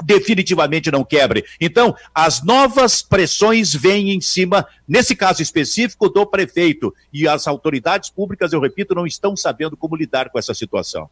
[0.03, 1.43] definitivamente não quebre.
[1.59, 6.93] Então, as novas pressões vêm em cima, nesse caso específico, do prefeito.
[7.11, 11.09] E as autoridades públicas, eu repito, não estão sabendo como lidar com essa situação.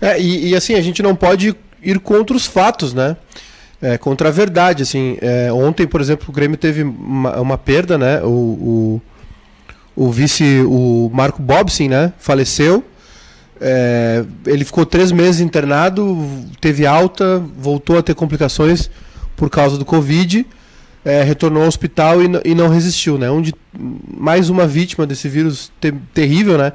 [0.00, 3.16] É, e, e assim, a gente não pode ir contra os fatos, né?
[3.80, 5.18] É, contra a verdade, assim.
[5.20, 8.22] É, ontem, por exemplo, o Grêmio teve uma, uma perda, né?
[8.22, 9.02] O, o,
[9.96, 12.12] o vice, o Marco Bobsin, né?
[12.18, 12.84] Faleceu.
[13.64, 16.18] É, ele ficou três meses internado,
[16.60, 18.90] teve alta, voltou a ter complicações
[19.36, 20.44] por causa do Covid,
[21.04, 23.30] é, retornou ao hospital e, e, não resistiu, né?
[23.30, 26.72] Onde mais uma vítima desse vírus ter, terrível, né?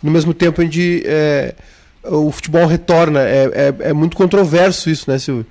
[0.00, 1.56] No mesmo tempo, onde é,
[2.04, 5.44] o futebol retorna, é, é, é, muito controverso isso, né, Silvio?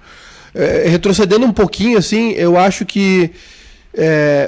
[0.56, 3.30] É, retrocedendo um pouquinho, assim, eu acho que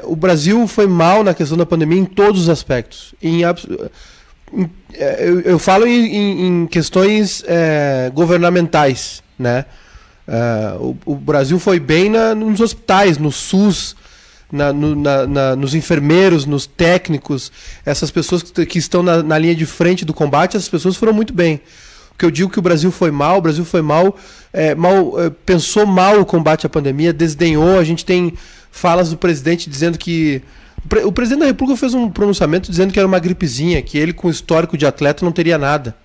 [0.04, 3.16] o Brasil foi mal na questão da pandemia em todos os aspectos.
[3.22, 3.56] Em, é,
[4.94, 9.66] eu, eu falo em, em questões é, governamentais, né?
[10.28, 13.96] É, o, o, Brasil foi bem na, nos hospitais, no SUS,
[14.52, 17.52] na, no, na, na, nos enfermeiros, nos técnicos,
[17.84, 21.14] essas pessoas que, que estão na, na, linha de frente do combate, essas pessoas foram
[21.14, 21.62] muito bem.
[22.12, 24.16] O que eu digo que o Brasil foi mal, o Brasil foi mal,
[24.54, 27.80] é, mal é, pensou mal o combate à pandemia, desdenhou.
[27.80, 28.34] A gente tem
[28.72, 30.44] falas do presidente dizendo que
[31.06, 34.30] o presidente da República fez um pronunciamento dizendo que era uma gripezinha, que ele, com
[34.30, 35.96] histórico de atleta, não teria nada.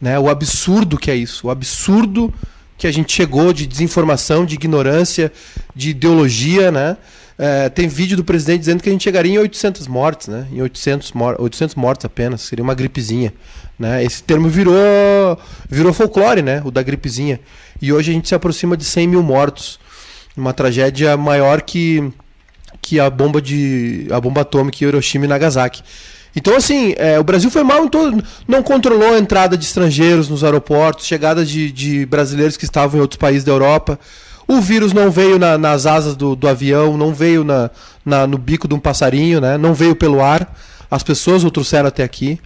[0.00, 0.18] Né?
[0.18, 2.32] O absurdo que é isso, o absurdo
[2.76, 5.32] que a gente chegou, de desinformação, de ignorância,
[5.74, 6.96] de ideologia, né?
[7.36, 10.46] É, tem vídeo do presidente dizendo que a gente chegaria em 800 mortes, né?
[10.52, 13.32] Em 800, mor 800 mortes apenas, seria uma gripezinha,
[13.78, 14.04] né?
[14.04, 14.74] Esse termo virou
[15.68, 16.62] virou folclore, né?
[16.64, 17.40] O da gripezinha.
[17.80, 19.80] E hoje a gente se aproxima de 100 mil mortos,
[20.36, 22.12] uma tragédia maior que
[22.84, 25.82] que a bomba de a bomba atômica em Hiroshima e Nagasaki.
[26.36, 28.22] Então, assim, é, o Brasil foi mal em todo.
[28.46, 33.00] Não controlou a entrada de estrangeiros nos aeroportos, chegada de, de brasileiros que estavam em
[33.00, 33.98] outros países da Europa.
[34.46, 37.70] O vírus não veio na, nas asas do, do, avião, não veio na,
[38.04, 39.56] na, no bico de um passarinho, né?
[39.56, 40.54] não veio pelo ar.
[40.90, 42.38] As pessoas o trouxeram até aqui.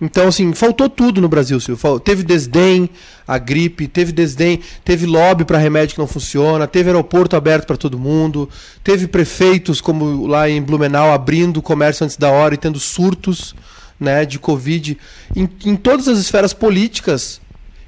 [0.00, 2.00] Então, assim, faltou tudo no Brasil, Silvio.
[2.00, 2.88] Teve desdém,
[3.28, 7.76] a gripe, teve desdém, teve lobby para remédio que não funciona, teve aeroporto aberto para
[7.76, 8.48] todo mundo,
[8.82, 13.54] teve prefeitos, como lá em Blumenau, abrindo comércio antes da hora e tendo surtos
[13.98, 14.96] né, de Covid
[15.36, 17.38] em, em todas as esferas políticas,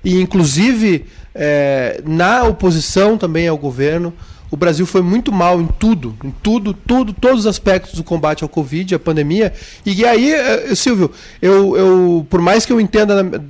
[0.05, 4.13] e inclusive é, na oposição também ao governo.
[4.53, 8.43] O Brasil foi muito mal em tudo, em tudo, tudo, todos os aspectos do combate
[8.43, 9.51] ao Covid, à pandemia.
[9.85, 11.11] E aí, eh, Silvio,
[11.41, 13.43] eu, eu por mais que eu entenda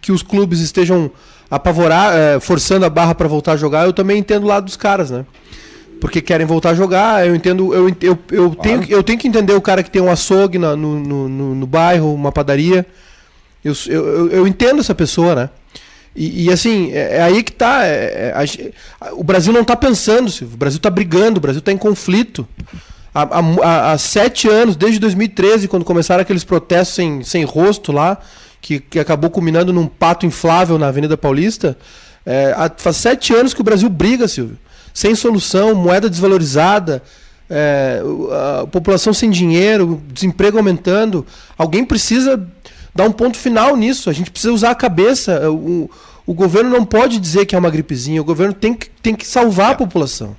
[0.00, 1.12] que os clubes estejam
[1.48, 4.76] apavorar, é, forçando a barra para voltar a jogar, eu também entendo o lado dos
[4.76, 5.24] caras, né?
[6.00, 8.56] Porque querem voltar a jogar, eu entendo, eu, eu, eu, claro.
[8.56, 11.66] tenho, eu tenho que entender o cara que tem um açougue no, no, no, no
[11.68, 12.84] bairro, uma padaria.
[13.64, 15.50] Eu, eu, eu entendo essa pessoa, né?
[16.18, 17.86] E, e, assim, é, é, aí que tá.
[17.86, 20.56] É, é, o Brasil não está pensando, Silvio.
[20.56, 22.46] o Brasil está brigando, o Brasil está em conflito.
[23.14, 28.18] Há, há, há, sete anos, desde 2013, quando começaram aqueles protestos sem, sem rosto lá,
[28.60, 31.78] que, que acabou culminando num pato inflável na Avenida Paulista,
[32.26, 34.58] é, há, faz sete anos que o Brasil briga, Silvio.
[34.92, 37.00] Sem solução, moeda desvalorizada,
[37.48, 38.02] é,
[38.62, 41.24] a população sem dinheiro, desemprego aumentando.
[41.56, 42.44] Alguém precisa
[42.92, 44.10] dar um ponto final nisso.
[44.10, 45.48] A gente precisa usar a cabeça.
[45.48, 45.88] O,
[46.28, 49.26] o governo não pode dizer que é uma gripezinha, o governo tem que, tem que
[49.26, 49.72] salvar é.
[49.72, 50.36] a população.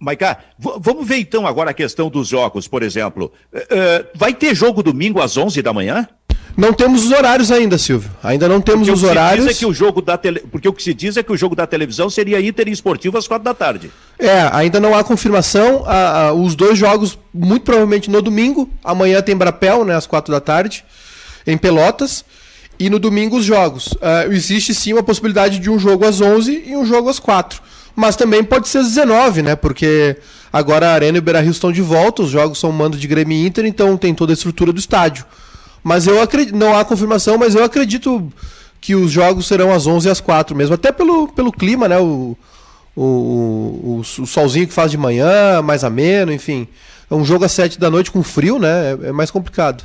[0.00, 3.32] Maiká, vamos ver então agora a questão dos jogos, por exemplo.
[3.54, 6.08] Uh, vai ter jogo domingo às 11 da manhã?
[6.56, 8.10] Não temos os horários ainda, Silvio.
[8.24, 9.46] Ainda não temos os horários.
[9.46, 10.40] É que o jogo da tele...
[10.40, 13.16] Porque o que se diz é que o jogo da televisão seria Inter e Esportivo
[13.16, 13.92] às quatro da tarde.
[14.18, 15.84] É, ainda não há confirmação.
[16.42, 18.68] os dois jogos, muito provavelmente no domingo.
[18.82, 20.84] Amanhã tem Brapel, né, às quatro da tarde,
[21.46, 22.24] em Pelotas.
[22.78, 23.86] E no domingo os jogos.
[23.92, 27.60] Uh, existe sim uma possibilidade de um jogo às 11 e um jogo às 4.
[27.94, 29.56] Mas também pode ser às 19, né?
[29.56, 30.16] Porque
[30.52, 33.36] agora a Arena e o Beira-Rio estão de volta, os jogos são mando de Grêmio
[33.36, 35.24] e Inter, então tem toda a estrutura do estádio.
[35.82, 38.30] Mas eu acredito, não há confirmação, mas eu acredito
[38.80, 41.98] que os jogos serão às 11 e às 4 mesmo, até pelo, pelo clima, né?
[41.98, 42.36] O,
[42.94, 46.68] o, o, o, solzinho que faz de manhã, mais ameno, enfim.
[47.10, 48.96] É um jogo às 7 da noite com frio, né?
[49.02, 49.84] É, é mais complicado.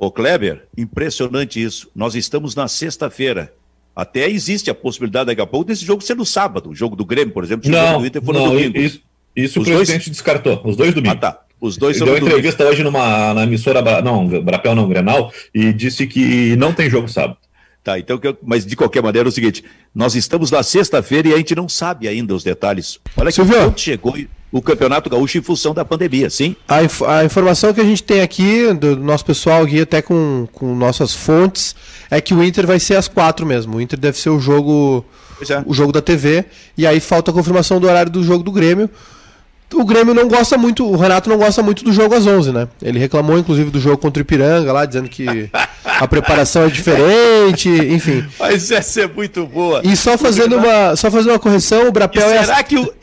[0.00, 1.90] Ô Kleber, impressionante isso.
[1.94, 3.52] Nós estamos na sexta-feira.
[3.94, 6.70] Até existe a possibilidade daqui a pouco desse jogo ser no sábado.
[6.70, 8.78] O jogo do Grêmio, por exemplo, se não, o do Inter for não, no domingo.
[8.78, 9.02] Isso,
[9.36, 10.08] isso o presidente dois?
[10.08, 10.62] descartou.
[10.64, 11.18] Os dois domingos.
[11.18, 11.40] Ah, tá.
[11.60, 15.70] Os dois são Deu uma entrevista hoje numa na emissora, não, Brapel não, Grenal, e
[15.70, 17.36] disse que não tem jogo sábado.
[17.82, 19.64] Tá, então, mas de qualquer maneira é o seguinte:
[19.94, 23.00] nós estamos na sexta-feira e a gente não sabe ainda os detalhes.
[23.16, 24.14] Olha que quando chegou
[24.52, 26.56] o Campeonato Gaúcho em função da pandemia, sim?
[26.68, 30.46] A, inf a, informação que a gente tem aqui, do nosso pessoal aqui, até com,
[30.52, 31.74] com nossas fontes,
[32.10, 33.76] é que o Inter vai ser às quatro mesmo.
[33.76, 35.04] O Inter deve ser o jogo,
[35.48, 35.62] é.
[35.64, 36.44] o jogo da TV.
[36.76, 38.90] E aí falta a confirmação do horário do jogo do Grêmio.
[39.72, 42.68] O Grêmio não gosta muito, o Renato não gosta muito do jogo às 11, né?
[42.82, 45.48] Ele reclamou inclusive do jogo contra o Ipiranga lá, dizendo que
[46.00, 48.26] a preparação é diferente, enfim.
[48.38, 49.82] Mas essa é muito boa.
[49.84, 52.94] E só fazendo uma, só fazendo uma correção, o Brapel é será que o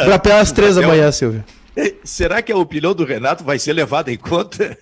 [0.00, 1.44] o Brapel é às três da manhã, Silvio.
[2.02, 4.76] Será que a opinião do Renato vai ser levada em conta?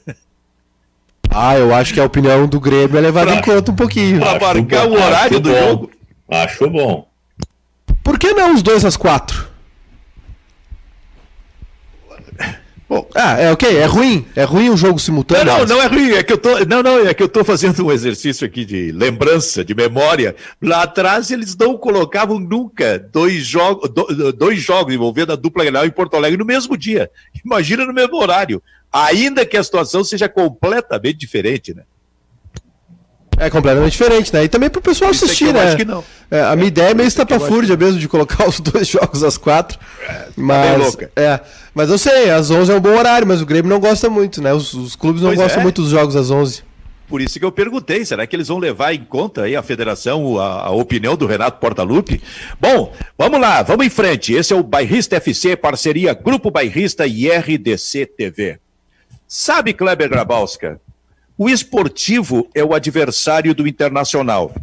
[1.31, 4.21] Ah, eu acho que a opinião do Grêmio é levada pra, em conta um pouquinho.
[4.21, 5.59] Para marcar o horário do bom.
[5.59, 5.91] jogo.
[6.29, 7.09] Acho bom.
[8.05, 9.49] Por que não os dois às quatro?
[12.93, 14.27] Bom, ah, é ok, é ruim.
[14.37, 15.47] É ruim o jogo simultâneo.
[15.47, 16.63] Não, não, não é ruim, é que eu tô.
[16.67, 20.37] Não, não, é que eu tô fazendo um exercício aqui de lembrança, de memória.
[20.61, 23.91] Lá atrás eles não colocavam nunca dois jogos,
[24.37, 27.11] dois jogos envolvendo a dupla Grenal em Porto Alegre no mesmo dia.
[27.43, 28.63] Imagina no mesmo horário.
[28.93, 31.85] Ainda que a situação seja completamente diferente, né?
[33.39, 34.45] É completamente diferente, né?
[34.45, 35.63] E também pro pessoal Isso assistir, é né?
[35.65, 36.05] Acho que não.
[36.31, 39.37] É, a minha é, ideia é meio estapafúrdia mesmo de colocar os dois jogos às
[39.37, 39.79] quatro.
[40.07, 41.41] É, tá mas, tá é,
[41.75, 44.43] mas eu sei, às 11 é um bom horário, mas o Grêmio não gosta muito,
[44.43, 44.53] né?
[44.53, 45.63] Os, os clubes não pois gostam é.
[45.63, 46.63] muito dos jogos às 11.
[47.13, 50.39] Por isso que eu perguntei, será que eles vão levar em conta aí a federação,
[50.39, 52.23] a, a opinião do Renato Portaluppi?
[52.59, 54.33] Bom, vamos lá, vamos em frente.
[54.33, 58.59] Esse é o Bairrista FC, parceria Grupo Bairrista e RDC TV.
[59.29, 60.81] Sabe, Kleber Grabowska,
[61.37, 64.55] o esportivo é o adversário do internacional.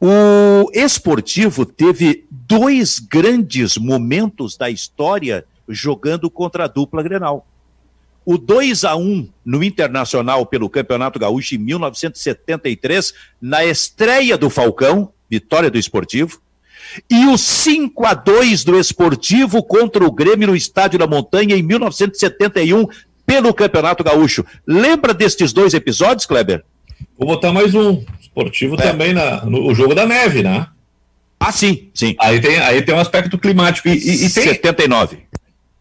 [0.00, 7.46] O esportivo teve dois grandes momentos da história jogando contra a dupla Grenal.
[8.24, 15.12] O 2 a 1 no Internacional pelo Campeonato Gaúcho em 1973, na estreia do Falcão,
[15.28, 16.40] vitória do Esportivo,
[17.10, 21.62] e o 5 a 2 do Esportivo contra o Grêmio no Estádio da Montanha em
[21.62, 22.86] 1971
[23.32, 24.44] pelo Campeonato Gaúcho.
[24.66, 26.62] Lembra destes dois episódios, Kleber?
[27.18, 28.04] Vou botar mais um.
[28.20, 28.82] Esportivo é.
[28.82, 30.66] também na, no jogo da neve, né?
[31.40, 32.14] Ah, sim, sim.
[32.20, 33.88] Aí tem, aí tem um aspecto climático.
[33.88, 35.20] E, e, e tem, 79.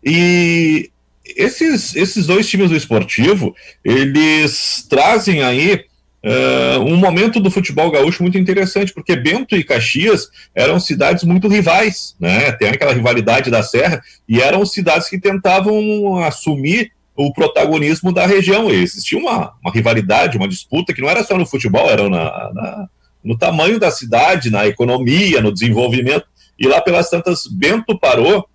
[0.02, 0.90] E
[1.26, 5.84] esses, esses dois times do esportivo, eles trazem aí
[6.24, 11.50] uh, um momento do futebol gaúcho muito interessante, porque Bento e Caxias eram cidades muito
[11.50, 12.54] rivais, né?
[12.54, 16.94] Tem aquela rivalidade da Serra, e eram cidades que tentavam assumir
[17.28, 18.70] o protagonismo da região.
[18.70, 22.52] E existia uma, uma rivalidade, uma disputa que não era só no futebol, era na,
[22.54, 22.90] na,
[23.24, 26.26] no tamanho da cidade, na economia, no desenvolvimento.
[26.60, 28.48] E lá pelas tantas, Bento parou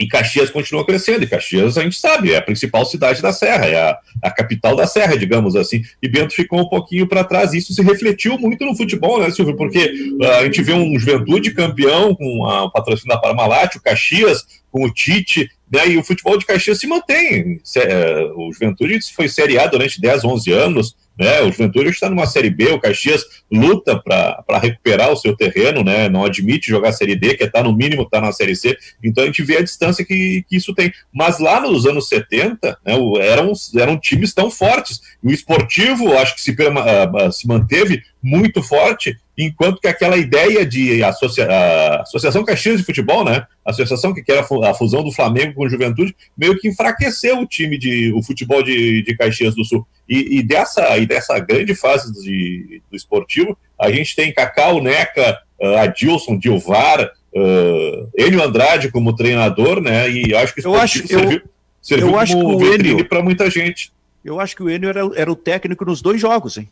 [0.00, 3.66] e Caxias continua crescendo, e Caxias a gente sabe, é a principal cidade da Serra,
[3.66, 7.52] é a, a capital da Serra, digamos assim, e Bento ficou um pouquinho para trás,
[7.52, 11.50] isso se refletiu muito no futebol, né, Silvio, porque uh, a gente vê um Juventude
[11.50, 16.04] campeão com a, o patrocínio da Parmalat, o Caxias com o Tite, né, e o
[16.04, 20.96] futebol de Caxias se mantém, é, o Juventude foi Série A durante 10, 11 anos,
[21.20, 21.42] né?
[21.42, 26.08] O Juventude está numa Série B, o Caxias luta para recuperar o seu terreno, né?
[26.08, 29.26] não admite jogar Série D, que está no mínimo está na Série C, então a
[29.26, 30.90] gente vê a distância que, que isso tem.
[31.12, 35.00] Mas lá nos anos 70, né, eram, eram times tão fortes.
[35.22, 41.02] O esportivo, acho que se, uh, se manteve muito forte, enquanto que aquela ideia de
[41.02, 45.54] associa a Associação Caxias de Futebol, né, a associação que era a fusão do Flamengo
[45.54, 49.86] com Juventude, meio que enfraqueceu o time de o futebol de, de Caxias do Sul.
[50.08, 55.40] E, e dessa, e dessa grande fase de, do esportivo, a gente tem Cacau, Neca,
[55.60, 61.06] uh, Adilson, Dilvar, uh, Enio Andrade como treinador, né, e acho que o eu acho,
[61.06, 61.42] serviu, eu,
[61.80, 63.92] serviu eu acho como vitrine para muita gente.
[64.24, 66.68] Eu acho que o Enio era, era o técnico nos dois jogos, hein?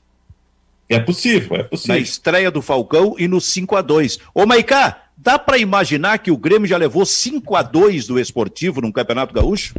[0.88, 1.94] É possível, é possível.
[1.94, 6.30] Na estreia do Falcão e no 5 a 2 Ô, Maicá, dá para imaginar que
[6.30, 9.74] o Grêmio já levou 5 a 2 do esportivo no Campeonato Gaúcho?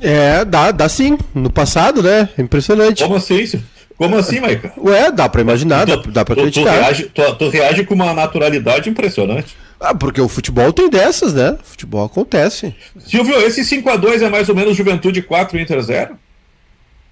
[0.00, 1.16] É, dá, dá sim.
[1.34, 2.28] No passado, né?
[2.36, 3.02] Impressionante.
[3.02, 3.62] Como assim?
[3.96, 4.72] Como assim, Maicá?
[4.78, 6.72] Ué, dá para imaginar, tu, dá, dá para acreditar.
[6.72, 9.56] Tu reage, tu, tu reage com uma naturalidade impressionante.
[9.80, 11.52] Ah, porque o futebol tem dessas, né?
[11.52, 12.74] O futebol acontece.
[12.98, 16.18] Silvio, esse 5x2 é mais ou menos Juventude 4 Inter 0?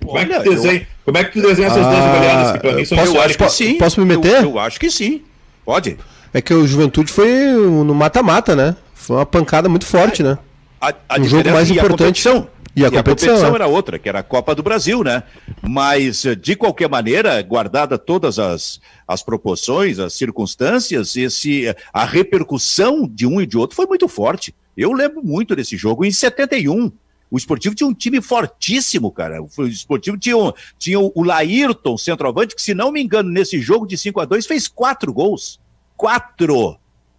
[0.06, 0.86] Como, Olha, é que tu desenha, eu...
[1.04, 3.38] como é que tu desenha essas ah, duas goleadas que pra mim são posso, acho
[3.38, 3.78] que sim.
[3.78, 4.44] Posso me meter?
[4.44, 5.22] Eu, eu, acho que sim.
[5.64, 5.96] Pode.
[6.32, 8.76] É que o Juventude foi no mata-mata, né?
[8.94, 10.38] Foi uma pancada muito forte, né?
[10.80, 12.28] A, a um jogo mais importante.
[12.28, 13.54] A e a, e competição, a competição é.
[13.54, 15.22] era outra, que era a Copa do Brasil, né?
[15.62, 23.26] Mas, de qualquer maneira, guardada todas as, as proporções, as circunstâncias, esse, a repercussão de
[23.26, 24.54] um e de outro foi muito forte.
[24.76, 26.92] Eu lembro muito desse jogo em 71.
[27.30, 29.42] O esportivo tinha um time fortíssimo, cara.
[29.42, 33.86] O esportivo tinha, um, tinha o Laírton, centroavante, que, se não me engano, nesse jogo
[33.86, 35.60] de 5 a 2 fez quatro gols.
[35.96, 36.78] Quatro!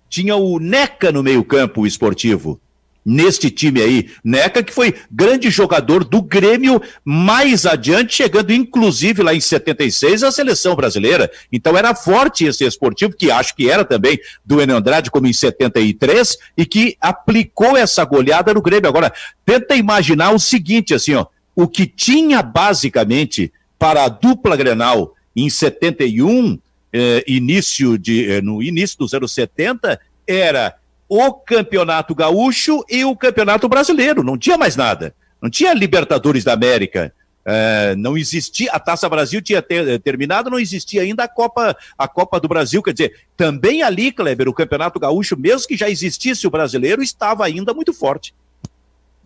[0.10, 2.62] Tinha o Neca no meio-campo, o esportivo
[3.08, 4.10] neste time aí.
[4.22, 10.32] Neca, que foi grande jogador do Grêmio mais adiante, chegando inclusive lá em 76 à
[10.32, 11.32] seleção brasileira.
[11.50, 15.32] Então era forte esse esportivo, que acho que era também do Enio Andrade, como em
[15.32, 18.90] 73, e que aplicou essa goleada no Grêmio.
[18.90, 19.14] Agora,
[19.46, 25.50] tenta imaginar o seguinte, assim, ó, o que tinha basicamente para a dupla Grenal em
[25.50, 26.60] 71,
[26.92, 30.76] eh, início de, eh, no início dos anos 70, era
[31.10, 34.24] o Campeonato Gaúcho e o Campeonato Brasileiro.
[34.24, 35.16] Não tinha mais nada.
[35.42, 37.14] Não tinha Libertadores da América.
[37.50, 41.78] É, não existia, a Taça Brasil tinha ter, eh, terminado, não existia ainda a Copa,
[41.98, 42.84] a Copa do Brasil.
[42.84, 47.46] Quer dizer, também ali, Kleber, o Campeonato Gaúcho, mesmo que já existisse o brasileiro, estava
[47.46, 48.36] ainda muito forte.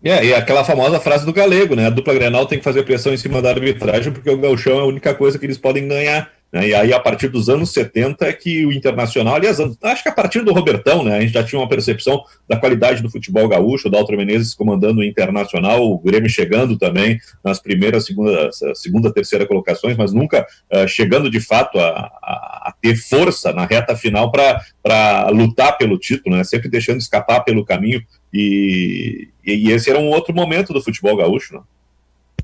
[0.04, 1.86] É, e aquela famosa frase do Galego, né?
[1.86, 4.82] A dupla Grenal tem que fazer pressão em cima da arbitragem, porque o Gauchão é
[4.82, 6.30] a única coisa que eles podem ganhar.
[6.52, 6.68] Né?
[6.68, 10.12] E aí, a partir dos anos 70, é que o Internacional, aliás, acho que a
[10.12, 13.88] partir do Robertão, né, a gente já tinha uma percepção da qualidade do futebol gaúcho,
[13.88, 19.46] o Daltro Menezes comandando o Internacional, o Grêmio chegando também nas primeiras, segunda, segunda terceira
[19.46, 21.88] colocações, mas nunca uh, chegando de fato a,
[22.22, 27.40] a, a, ter força na reta final para lutar pelo título, né, sempre deixando escapar
[27.40, 28.02] pelo caminho.
[28.32, 31.54] E, e, esse era um outro momento do futebol gaúcho.
[31.54, 31.60] Né?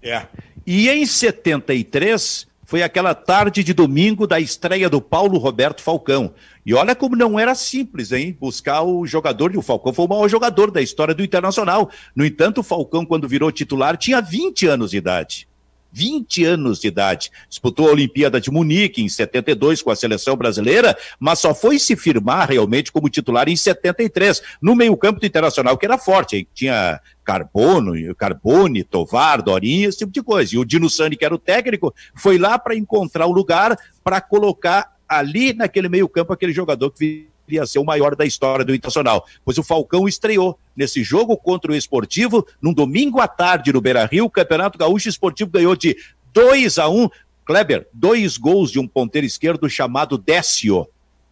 [0.02, 0.22] É.
[0.66, 6.34] E em 73 foi aquela tarde de domingo da estreia do Paulo Roberto Falcão.
[6.66, 8.36] E olha como não era simples, hein?
[8.38, 11.90] Buscar o jogador, e o Falcão foi o maior jogador da história do Internacional.
[12.14, 15.48] No entanto, o Falcão, quando virou titular, tinha 20 anos de idade.
[15.92, 17.30] 20 anos de idade.
[17.48, 21.96] Disputou a Olimpíada de Munique em 72 com a seleção brasileira, mas só foi se
[21.96, 26.36] firmar realmente como titular em 73, no meio-campo do Internacional, que era forte.
[26.36, 30.54] Aí tinha Carbono, Carbone, Tovar, Dorinha, esse tipo de coisa.
[30.54, 34.20] E o Dino Sani, que era o técnico, foi lá para encontrar um lugar para
[34.20, 38.74] colocar ali naquele meio-campo aquele jogador que viria a ser o maior da história do
[38.74, 39.26] Internacional.
[39.44, 44.04] Pois o Falcão estreou nesse jogo contra o Esportivo, num domingo à tarde no Beira
[44.04, 44.26] Rio.
[44.26, 45.96] O Campeonato Gaúcho Esportivo ganhou de
[46.34, 47.08] 2 a 1.
[47.44, 50.86] Kleber, dois gols de um ponteiro esquerdo chamado Décio.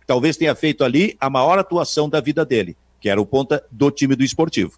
[0.06, 3.90] Talvez tenha feito ali a maior atuação da vida dele, que era o ponta do
[3.90, 4.72] time do Esportivo.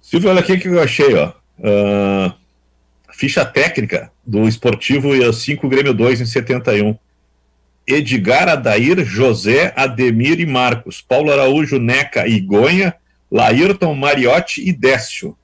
[0.00, 1.32] Silvio, olha aqui que eu achei, ó.
[1.58, 2.32] Uh,
[3.12, 6.96] ficha técnica do Esportivo e 5 Grêmio 2 em 71.
[7.86, 12.94] Edgar, Adair, José, Ademir e Marcos, Paulo Araújo, Neca e Gonha,
[13.30, 15.36] Laírton, Mariotti e Décio.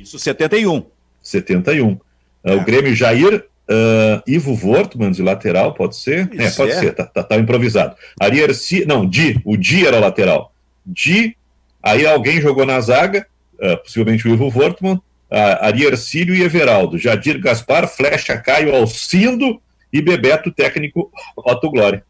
[0.00, 0.86] Isso 71.
[1.22, 1.98] 71.
[2.42, 2.54] É.
[2.54, 6.30] O Grêmio Jair, uh, Ivo Wortmann de lateral, pode ser?
[6.38, 6.78] é, pode é.
[6.78, 7.96] ser, tá, tá, tá, improvisado.
[8.20, 10.52] Arierci, não, Di, o Di era o lateral.
[10.84, 11.36] Di,
[11.82, 15.02] aí alguém jogou na zaga, uh, possivelmente o Ivo Wortmann, uh,
[15.60, 19.60] Ari Ercílio e Everaldo, Jadir Gaspar, Flecha Caio Alcindo
[19.94, 22.04] e Bebeto, técnico Otto Glória.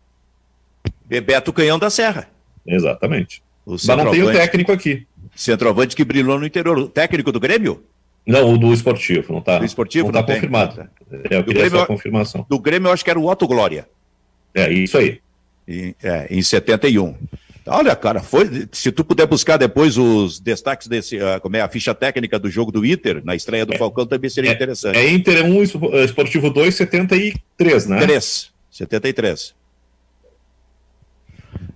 [1.05, 2.31] Bebeto Canhão da Serra.
[2.67, 3.43] Exatamente.
[3.67, 5.07] Mas não tem o técnico aqui.
[5.37, 6.79] Centroavante que brilhou no interior.
[6.79, 7.85] O técnico do Grêmio?
[8.27, 9.59] Não, o do esportivo, não está.
[9.59, 10.77] Do esportivo não, está confirmado.
[10.77, 10.89] Tá.
[11.31, 12.47] É, eu do Grêmio, essa confirmação.
[12.49, 13.87] Do Grêmio eu acho que era o Otto Glória.
[14.55, 15.21] É, isso aí.
[15.69, 17.15] E, é, em 71.
[17.67, 18.69] Olha, cara, foi.
[18.73, 22.51] Se tu puder buscar depois os destaques desse, uh, como é a ficha técnica do
[22.51, 24.99] jogo do Inter, na estreia do é, Falcão, também seria é, interessante.
[24.99, 25.63] É Inter 1,
[26.05, 28.01] Esportivo 2, 73, né?
[28.01, 29.55] 3, 73.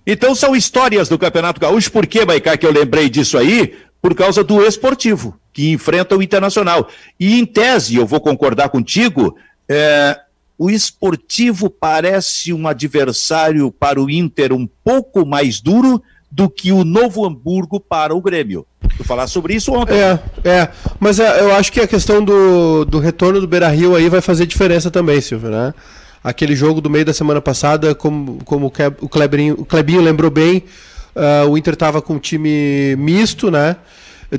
[0.05, 1.91] Então são histórias do Campeonato Gaúcho.
[1.91, 3.75] Por que, Baicá, que eu lembrei disso aí?
[4.01, 6.87] Por causa do esportivo, que enfrenta o Internacional.
[7.19, 9.35] E em tese, eu vou concordar contigo,
[9.67, 10.17] é,
[10.59, 16.83] o esportivo parece um adversário para o Inter um pouco mais duro do que o
[16.83, 18.67] Novo Hamburgo para o Grêmio.
[18.97, 19.95] Tu falar sobre isso ontem.
[19.95, 20.69] É, é.
[20.99, 24.19] Mas é, eu acho que a questão do, do retorno do Beira Rio aí vai
[24.19, 25.73] fazer diferença também, Silvio, né?
[26.21, 30.65] Aquele jogo do meio da semana passada, como, como o, Clebinho, o lembrou bem,
[31.15, 33.77] uh, o Inter estava com um time misto, né?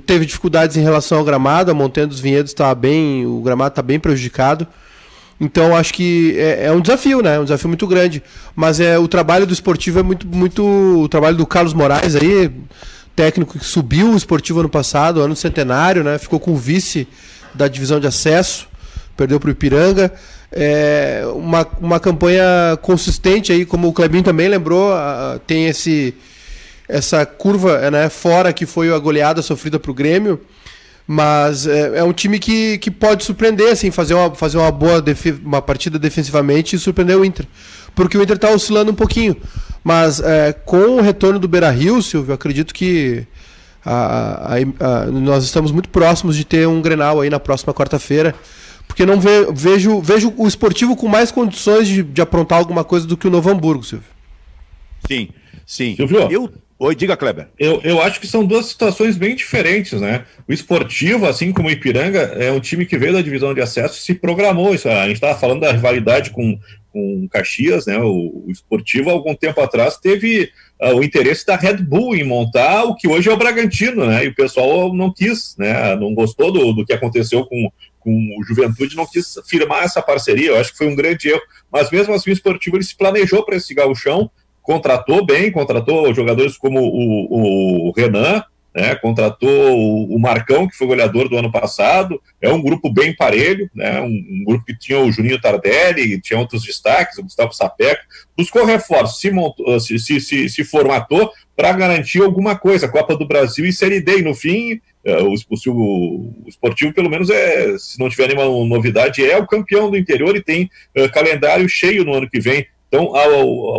[0.04, 3.82] Teve dificuldades em relação ao gramado, a Montanha dos Vinhedos estava bem, o gramado está
[3.82, 4.68] bem prejudicado.
[5.41, 7.38] Então acho que é, é, um desafio, né?
[7.38, 8.22] Um desafio muito grande.
[8.55, 10.62] Mas é o trabalho do esportivo é muito, muito.
[10.62, 12.51] O trabalho do Carlos Moraes aí,
[13.16, 16.18] técnico que subiu o esportivo ano passado, ano centenário, né?
[16.18, 17.09] Ficou com o vice
[17.55, 18.68] da divisão de acesso,
[19.16, 20.12] perdeu para o Ipiranga.
[20.53, 24.93] É uma, uma campanha consistente aí, como o Clebinho também lembrou,
[25.47, 26.14] tem esse
[26.91, 30.41] essa curva né, fora que foi a goleada sofrida para o Grêmio.
[31.12, 35.02] Mas é, é, um time que, que pode surpreender, assim, fazer uma, fazer uma boa
[35.44, 37.48] uma partida defensivamente e surpreender o Inter.
[37.96, 39.36] Porque o Inter está oscilando um pouquinho.
[39.82, 43.26] Mas é, com o retorno do Beira Rio, Silvio, acredito que
[43.84, 48.32] a, a, a, nós estamos muito próximos de ter um Grenal aí na próxima quarta-feira.
[48.86, 53.04] Porque não ve, vejo, vejo o esportivo com mais condições de, de aprontar alguma coisa
[53.04, 54.06] do que o Novo Hamburgo, Silvio.
[55.08, 55.28] Sim,
[55.66, 55.96] sim.
[55.96, 56.30] Silvio?
[56.30, 56.52] Eu
[56.82, 57.48] Oi, diga, Kleber.
[57.58, 60.24] Eu, eu acho que são duas situações bem diferentes, né?
[60.48, 63.98] O esportivo, assim como o Ipiranga, é um time que veio da divisão de acesso
[63.98, 64.74] e se programou.
[64.74, 66.58] Isso, a gente estava falando da rivalidade com,
[66.90, 67.98] com Caxias, né?
[67.98, 70.50] O, o esportivo, algum tempo atrás, teve
[70.80, 74.24] uh, o interesse da Red Bull em montar o que hoje é o Bragantino, né?
[74.24, 75.94] E o pessoal não quis, né?
[75.96, 78.10] Não gostou do, do que aconteceu com, com
[78.40, 80.48] o Juventude, não quis firmar essa parceria.
[80.48, 81.42] Eu acho que foi um grande erro.
[81.70, 84.30] Mas mesmo assim, o esportivo ele se planejou para esse gauchão
[84.62, 88.42] contratou bem, contratou jogadores como o, o Renan,
[88.74, 93.14] né, contratou o, o, Marcão, que foi goleador do ano passado, é um grupo bem
[93.14, 97.52] parelho, né, um, um grupo que tinha o Juninho Tardelli, tinha outros destaques, o Gustavo
[97.52, 98.02] Sapeca,
[98.36, 103.26] buscou reforço, se, montou, se, se, se, se formatou para garantir alguma coisa, Copa do
[103.26, 105.72] Brasil e Série D, e no fim, é, o, o,
[106.44, 110.36] o, esportivo, pelo menos, é, se não tiver nenhuma novidade, é o campeão do interior
[110.36, 113.12] e tem uh, calendário cheio no ano que vem então,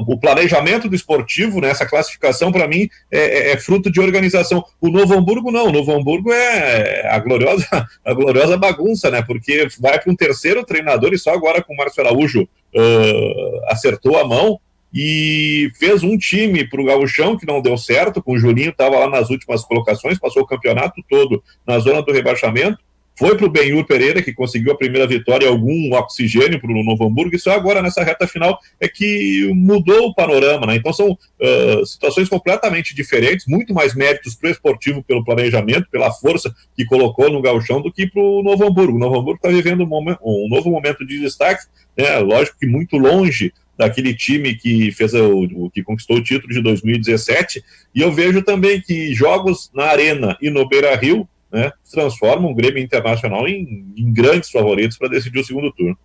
[0.08, 4.64] o planejamento do esportivo, né, classificação, para mim, é, é, é, fruto de organização.
[4.80, 5.68] O Novo Hamburgo, não.
[5.68, 7.68] O Novo Hamburgo é a gloriosa,
[8.06, 9.22] a gloriosa bagunça, né?
[9.22, 14.18] Porque vai para um terceiro treinador e só agora com o Márcio Araújo uh, acertou
[14.18, 14.58] a mão
[14.94, 18.98] e fez um time para o Gauchão que não deu certo, com o Julinho estava
[18.98, 22.80] lá nas últimas colocações, passou o campeonato todo na zona do rebaixamento
[23.22, 26.84] foi para o Benhur Pereira, que conseguiu a primeira vitória e algum oxigênio para o
[26.84, 30.76] Novo Hamburgo, e só agora nessa reta final é que mudou o panorama, né?
[30.76, 36.12] Então são uh, situações completamente diferentes, muito mais méritos para o esportivo pelo planejamento, pela
[36.12, 38.98] força que colocou no galchão do que para o Novo Hamburgo.
[38.98, 41.62] O Novo Hamburgo está vivendo um, momento, um novo momento de destaque,
[41.96, 42.18] né?
[42.18, 47.64] Lógico que muito longe daquele time que fez o, que conquistou o título de 2017.
[47.94, 52.56] E eu vejo também que jogos na Arena e no Beira Rio né, transformam o
[52.56, 55.98] Grêmio Internacional em, em grandes favoritos para decidir o segundo turno.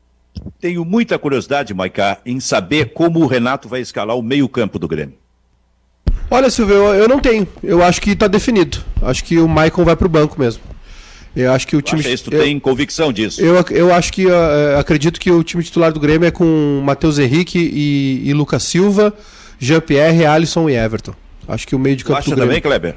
[0.61, 5.15] Tenho muita curiosidade, Maicá, em saber como o Renato vai escalar o meio-campo do Grêmio.
[6.31, 7.47] Olha, Silvio, eu não tenho.
[7.63, 8.79] Eu acho que está definido.
[9.01, 10.63] Acho que o Maicon vai para o banco mesmo.
[11.35, 12.01] Eu acho que o time.
[12.03, 13.41] Isso, tu eu, tem convicção disso?
[13.41, 14.27] Eu, eu acho que.
[14.27, 18.65] Uh, acredito que o time titular do Grêmio é com Matheus Henrique e, e Lucas
[18.65, 19.15] Silva,
[19.59, 21.15] Jean-Pierre, Alisson e Everton.
[21.47, 22.49] Acho que o meio de campo tu acha do Grêmio.
[22.49, 22.97] também, Kleber?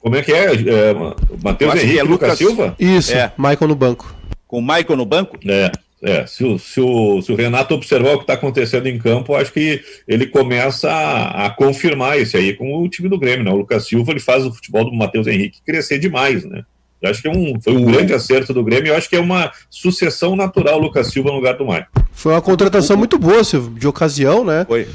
[0.00, 0.52] Como é que é?
[0.52, 0.94] é
[1.42, 2.76] Matheus Henrique e é Lucas Silva?
[2.78, 3.32] Isso, é.
[3.36, 4.14] Michael no banco.
[4.46, 5.38] Com o Michael no banco?
[5.46, 5.70] É.
[6.00, 9.34] É, se o, se, o, se o Renato observar o que está acontecendo em campo,
[9.34, 13.50] acho que ele começa a, a, confirmar isso aí com o time do Grêmio, né?
[13.50, 16.62] O Lucas Silva ele faz o futebol do Matheus Henrique crescer demais, né?
[17.02, 18.90] Eu acho que é um, foi um grande acerto do Grêmio.
[18.90, 21.88] Eu acho que é uma sucessão natural Lucas Silva no lugar do Maicon.
[22.12, 24.64] Foi uma contratação muito boa, Silvio, de ocasião, né?
[24.66, 24.86] Foi.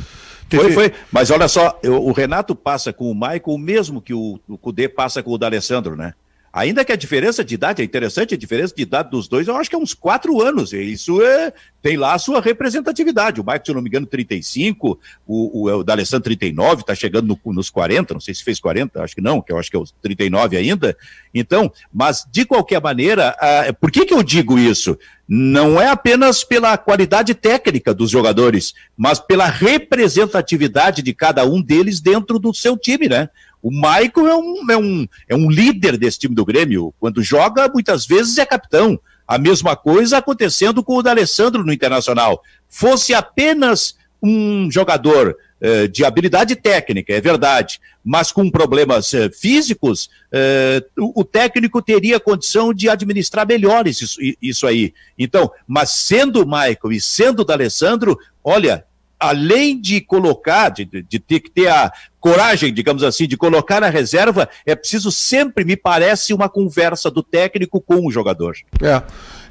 [0.50, 0.94] Foi, foi.
[1.12, 4.58] Mas olha só, eu, o Renato passa com o Maicon o mesmo que o, o
[4.58, 6.14] Cudê passa com o D'Alessandro, né?
[6.54, 9.56] Ainda que a diferença de idade, é interessante, a diferença de idade dos dois, eu
[9.56, 10.72] acho que é uns quatro anos.
[10.72, 11.52] Isso é,
[11.82, 13.42] tem lá a sua representatividade.
[13.42, 17.28] O Mike, se eu não me engano, 35, o, o, o D'Alessandro 39, está chegando
[17.44, 19.76] no, nos 40, não sei se fez 40, acho que não, que eu acho que
[19.76, 20.96] é os 39 ainda.
[21.34, 23.36] Então, mas de qualquer maneira,
[23.82, 24.96] por que, que eu digo isso?
[25.28, 32.00] Não é apenas pela qualidade técnica dos jogadores, mas pela representatividade de cada um deles
[32.00, 33.30] dentro do seu time, né?
[33.64, 36.94] O Maicon é um, é, um, é um líder desse time do Grêmio.
[37.00, 39.00] Quando joga, muitas vezes é capitão.
[39.26, 42.44] A mesma coisa acontecendo com o D'Alessandro no Internacional.
[42.68, 50.10] Fosse apenas um jogador eh, de habilidade técnica, é verdade, mas com problemas eh, físicos,
[50.30, 54.94] eh, o, o, técnico teria condição de administrar melhor isso, isso aí.
[55.18, 58.86] Então, mas sendo o Michael e sendo o D'Alessandro, olha,
[59.24, 63.90] além de colocar, de, de, ter que ter a coragem, digamos assim, de colocar na
[63.90, 68.56] reserva, é preciso sempre, me parece, uma conversa do técnico com o jogador.
[68.82, 69.02] É.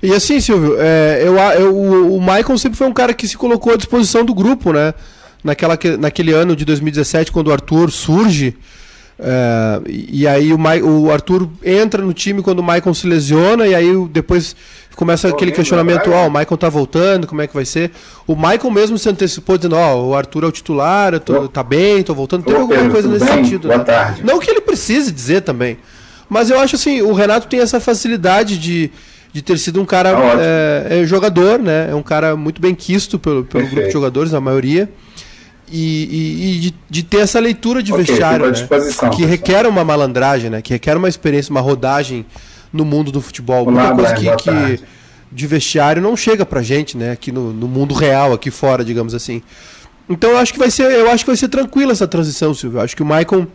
[0.03, 3.73] E assim, Silvio, é, eu, eu, o Michael sempre foi um cara que se colocou
[3.73, 4.93] à disposição do grupo, né?
[5.43, 8.57] Naquela, naquele ano de 2017, quando o Arthur surge,
[9.25, 13.75] é, e aí o, o, Arthur entra no time quando o Maicon se lesiona, e
[13.75, 14.57] aí depois
[14.97, 17.93] começa aquele questionamento, ó, oh, o Maicon tá voltando, como é que vai ser?
[18.27, 21.63] O Maicon mesmo se antecipou dizendo, ó, oh, o Arthur é o titular, tô, tá
[21.63, 22.45] bem, tô voltando.
[22.45, 23.45] Teve alguma coisa nesse bem?
[23.45, 23.69] sentido.
[23.69, 23.85] Boa né?
[23.85, 24.23] tarde.
[24.25, 25.79] Não que ele precise dizer também.
[26.29, 28.91] Mas eu acho assim, o Renato tem essa facilidade de,
[29.33, 31.91] de ter sido um cara tá é, é, jogador, né?
[31.91, 34.89] É um cara muito bem quisto pelo, pelo grupo de jogadores, a maioria
[35.73, 39.11] e, e, e de, de, ter essa leitura de okay, vestiário, né?
[39.17, 40.61] que requer uma malandragem, né?
[40.61, 42.27] Que requer uma experiência, uma rodagem
[42.73, 43.67] no mundo do futebol.
[43.67, 44.85] Olá, Muita coisa que, que,
[45.33, 47.13] de vestiário não chega pra gente, né?
[47.13, 49.43] Aqui no, no, mundo real, aqui fora, digamos assim.
[50.09, 52.79] Então eu acho que vai ser, eu acho que vai ser tranquila essa transição, Silvio.
[52.79, 53.47] Eu acho que o Maicon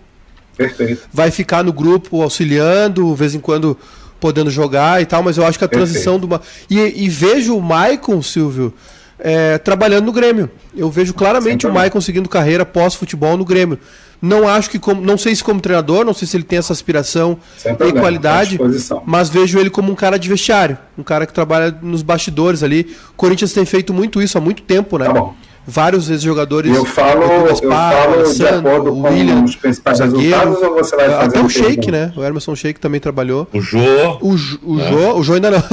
[0.57, 1.07] Perfeito.
[1.13, 3.77] vai ficar no grupo auxiliando, de vez em quando
[4.19, 6.43] podendo jogar e tal, mas eu acho que a transição Perfeito.
[6.67, 8.73] do e, e vejo o Maicon, Silvio,
[9.19, 10.49] é, trabalhando no Grêmio.
[10.75, 13.79] Eu vejo claramente o Maicon seguindo carreira pós-futebol no Grêmio.
[14.21, 16.73] Não acho que como, não sei se como treinador, não sei se ele tem essa
[16.73, 18.59] aspiração e qualidade,
[19.05, 22.95] mas vejo ele como um cara de vestiário, um cara que trabalha nos bastidores ali.
[23.11, 25.05] O Corinthians tem feito muito isso há muito tempo, né?
[25.05, 25.35] Tá bom
[25.67, 26.73] vários ex-jogadores.
[26.73, 31.37] Eu falo, eu falo de acordo com William, os principais resultados ou você vai fazer
[31.37, 32.13] Até o Sheik, né?
[32.15, 33.47] O Emerson Sheik também trabalhou.
[33.53, 33.77] O Jô.
[34.21, 34.89] O, o é.
[34.89, 35.63] Jô, o Jô ainda não.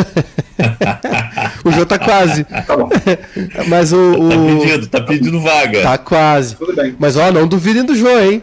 [1.75, 2.45] o Jô tá quase.
[2.67, 2.89] Tá bom.
[3.69, 4.29] Mas o, o...
[4.29, 5.83] Tá pedindo, tá pedindo vaga.
[5.83, 6.57] Tá quase.
[6.57, 6.95] Tudo bem.
[6.99, 8.43] Mas ó, não duvidem do Jô, hein?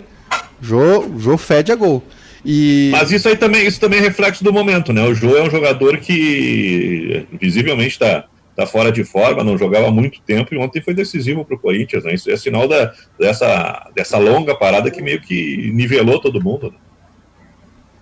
[0.62, 2.04] Jô, Jô fede a gol.
[2.46, 2.90] E...
[2.92, 5.04] Mas isso aí também, isso também é reflexo do momento, né?
[5.04, 8.26] O Jô é um jogador que visivelmente está
[8.56, 11.60] tá fora de forma, não jogava há muito tempo e ontem foi decisivo para o
[11.60, 12.04] Corinthians.
[12.04, 12.14] Né?
[12.14, 16.74] Isso é sinal da, dessa, dessa longa parada que meio que nivelou todo mundo.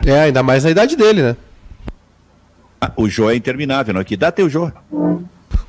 [0.05, 0.13] Né?
[0.13, 1.37] É, ainda mais na idade dele, né?
[2.81, 4.03] Ah, o Jô é interminável, não?
[4.03, 4.71] Que dá teu Jô?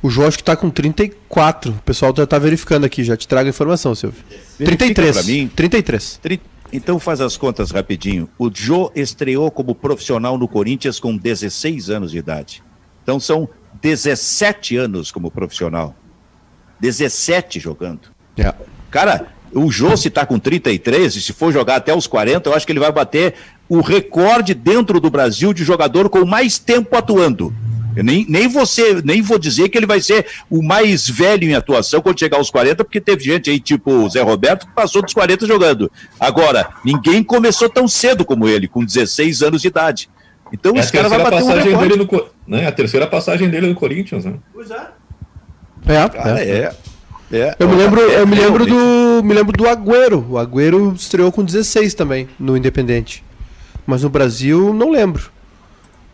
[0.03, 1.73] O Jô acho que tá com 34.
[1.73, 4.23] O pessoal já tá verificando aqui, já te trago a informação, Silvio.
[4.59, 5.17] 33.
[5.17, 5.51] Para mim.
[5.55, 6.21] 33.
[6.73, 8.29] Então faz as contas rapidinho.
[8.39, 12.63] O Jô estreou como profissional no Corinthians com 16 anos de idade.
[13.03, 13.49] Então são
[13.83, 15.95] 17 anos como profissional.
[16.79, 18.11] 17 jogando.
[18.39, 18.55] É.
[18.91, 22.55] Cara, O Jô, se está com 33, e se for jogar até os 40, eu
[22.55, 23.35] acho que ele vai bater
[23.69, 27.55] o recorde dentro do Brasil de jogador com mais tempo atuando.
[27.97, 31.55] Eu nem, nem, você, nem vou dizer que ele vai ser o mais velho em
[31.55, 35.03] atuação quando chegar aos 40, porque teve gente aí, tipo o Zé Roberto, que passou
[35.03, 35.91] dos 40 jogando.
[36.19, 40.09] Agora, ninguém começou tão cedo como ele, com 16 anos de idade.
[40.53, 43.69] Então, é esse cara vai bater passagem um dele no, né, A terceira passagem dele
[43.69, 44.35] no Corinthians, né?
[44.53, 44.89] Pois é.
[45.87, 46.49] É, cara, é.
[46.49, 46.75] é.
[47.33, 50.27] É, eu me lembro, eu me lembro do, me lembro do Agüero.
[50.29, 53.23] O Agüero estreou com 16 também no Independente.
[53.87, 55.31] Mas no Brasil não lembro.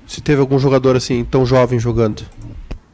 [0.06, 2.22] Se teve algum jogador assim tão jovem jogando.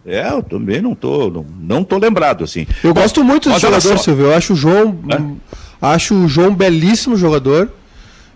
[0.06, 2.66] É, eu também não tô, não, não tô lembrado assim.
[2.82, 4.26] Eu gosto muito desse jogador, Silvio.
[4.26, 5.86] Eu acho o João, é?
[5.86, 7.70] acho o João um belíssimo jogador.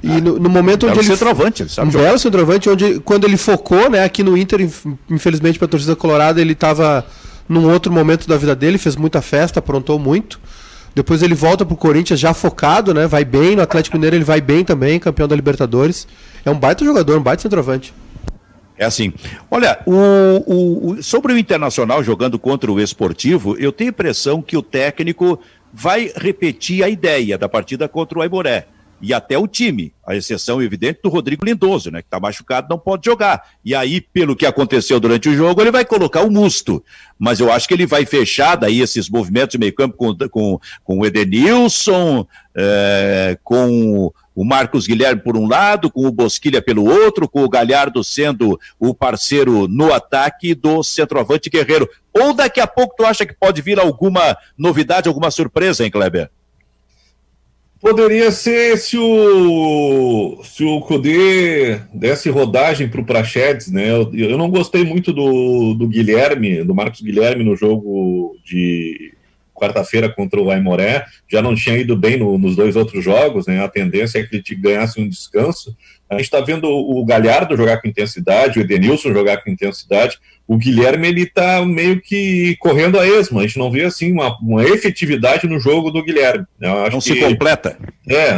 [0.03, 3.24] E ah, no, no, momento onde ele centroavante, ele sabe um belo centroavante, onde quando
[3.24, 4.68] ele focou, né, aqui no Inter,
[5.09, 7.05] infelizmente para a torcida colorada, ele estava
[7.49, 10.41] num outro momento da vida dele, fez muita festa, aprontou muito.
[10.95, 13.07] Depois ele volta pro Corinthians já focado, né?
[13.07, 16.09] Vai bem, no Atlético Mineiro ele vai bem também, campeão da Libertadores.
[16.45, 17.93] É um baita jogador, um baita centroavante.
[18.79, 19.13] É assim.
[19.51, 24.57] Olha, o, o, sobre o Internacional jogando contra o Esportivo, eu tenho a impressão que
[24.57, 25.39] o técnico
[25.73, 28.67] vai repetir a ideia da partida contra o Aimoré
[29.01, 32.79] e até o time, a exceção evidente do Rodrigo Lindoso, né, que está machucado, não
[32.79, 33.43] pode jogar.
[33.65, 36.83] E aí, pelo que aconteceu durante o jogo, ele vai colocar o Musto.
[37.19, 40.59] Mas eu acho que ele vai fechar daí esses movimentos de meio campo com, com,
[40.83, 46.85] com o Edenilson, é, com o Marcos Guilherme por um lado, com o Bosquilha pelo
[46.85, 51.89] outro, com o Galhardo sendo o parceiro no ataque do centroavante Guerreiro.
[52.13, 56.31] Ou daqui a pouco tu acha que pode vir alguma novidade, alguma surpresa, hein, Kleber?
[57.87, 63.89] Poderia ser se o se o Cudê desse rodagem para o Prachedes, né?
[63.91, 69.14] Eu, eu, não gostei muito do, do Guilherme, do Marcos Guilherme no jogo de
[69.55, 71.07] quarta-feira contra o Aimoré.
[71.28, 73.62] Já não tinha ido bem no, nos dois outros jogos, né?
[73.62, 75.76] A tendência é que ele ganhasse um descanso.
[76.09, 80.19] A gente está vendo o Galhardo jogar com intensidade, o Edenilson jogar com intensidade.
[80.47, 83.41] O Guilherme ele está meio que correndo a esmo.
[83.41, 86.47] A gente não vê assim uma, uma efetividade no jogo do Guilherme.
[86.91, 87.77] não que, se completa.
[88.09, 88.35] É,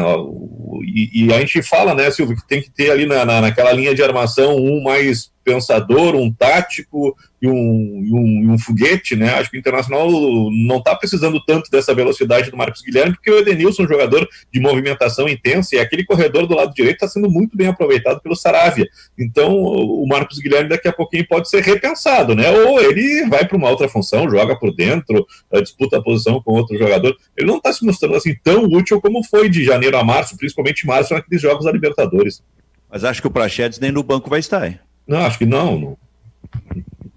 [0.84, 3.72] e, e, a gente fala, né, Silvio, que tem que ter ali na, na, naquela
[3.72, 9.30] linha de armação um mais pensador, um tático e um, e um, um, foguete, né?
[9.34, 10.10] Acho que o Internacional
[10.50, 14.28] não está precisando tanto dessa velocidade do Marcos Guilherme, porque o Edenilson é um jogador
[14.52, 18.36] de movimentação intensa e aquele corredor do lado direito está sendo muito bem aproveitado pelo
[18.36, 18.86] Saravia.
[19.18, 22.50] Então, o Marcos Guilherme daqui a pouquinho pode ser repensado, né?
[22.50, 25.26] Ou ele vai para uma outra função, joga por dentro,
[25.62, 27.16] disputa a posição com outro jogador.
[27.36, 30.67] Ele não está se mostrando assim tão útil como foi de janeiro a março, principalmente
[30.86, 32.42] março, naqueles jogos da Libertadores.
[32.90, 34.78] Mas acho que o Prachedes nem no banco vai estar, hein?
[35.06, 35.96] Não, acho que não.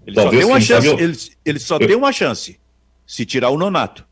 [0.06, 1.86] Ele Talvez, só, tem uma, chance, ele, ele só Eu...
[1.86, 2.58] tem uma chance,
[3.06, 4.06] se tirar o Nonato.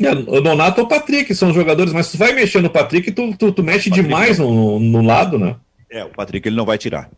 [0.00, 3.36] É, o Nonato ou o Patrick são jogadores, mas se vai mexer no Patrick, tu,
[3.36, 5.56] tu, tu mexe demais no, no lado, né?
[5.90, 7.10] É, o Patrick ele não vai tirar.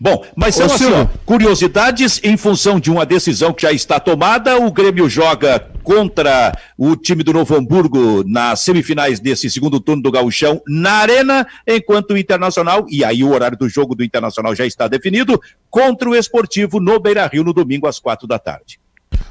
[0.00, 4.56] Bom, mas são assim, ó, curiosidades em função de uma decisão que já está tomada.
[4.56, 10.12] O Grêmio joga contra o time do Novo Hamburgo nas semifinais desse segundo turno do
[10.12, 14.64] Gauchão na Arena, enquanto o Internacional, e aí o horário do jogo do Internacional já
[14.64, 18.78] está definido, contra o Esportivo no Beira Rio no domingo às quatro da tarde.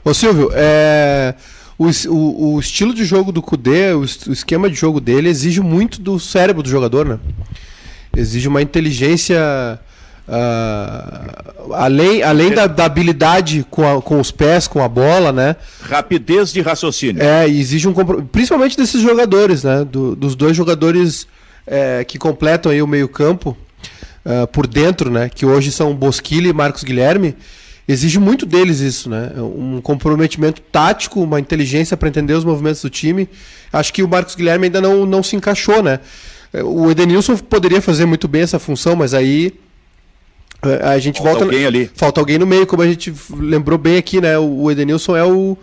[0.04, 1.36] Ô Silvio, é...
[1.80, 5.62] O, o, o, estilo de jogo do Cudê, o, o, esquema de jogo dele exige
[5.62, 7.20] muito do cérebro do jogador, né?
[8.16, 9.80] Exige uma inteligência
[10.28, 15.56] Uh, além além da, da habilidade com, a, com os pés, com a bola, né?
[15.82, 17.24] Rapidez de raciocínio.
[17.24, 17.94] É, exige um
[18.26, 19.86] principalmente desses jogadores, né?
[19.86, 21.26] Do, dos dois jogadores
[21.66, 23.56] é, que completam aí o meio-campo
[24.26, 25.30] uh, por dentro, né?
[25.34, 27.34] Que hoje são Bosquilha e Marcos Guilherme.
[27.88, 29.32] Exige muito deles isso, né?
[29.38, 33.30] Um comprometimento tático, uma inteligência para entender os movimentos do time.
[33.72, 36.02] Acho que o Marcos Guilherme ainda não, não se encaixou, né?
[36.66, 39.54] O Edenilson poderia fazer muito bem essa função, mas aí
[40.62, 41.46] a gente falta volta.
[41.46, 41.92] Alguém ali.
[41.94, 44.38] Falta alguém no meio, como a gente lembrou bem aqui, né?
[44.38, 45.58] O Edenilson é o,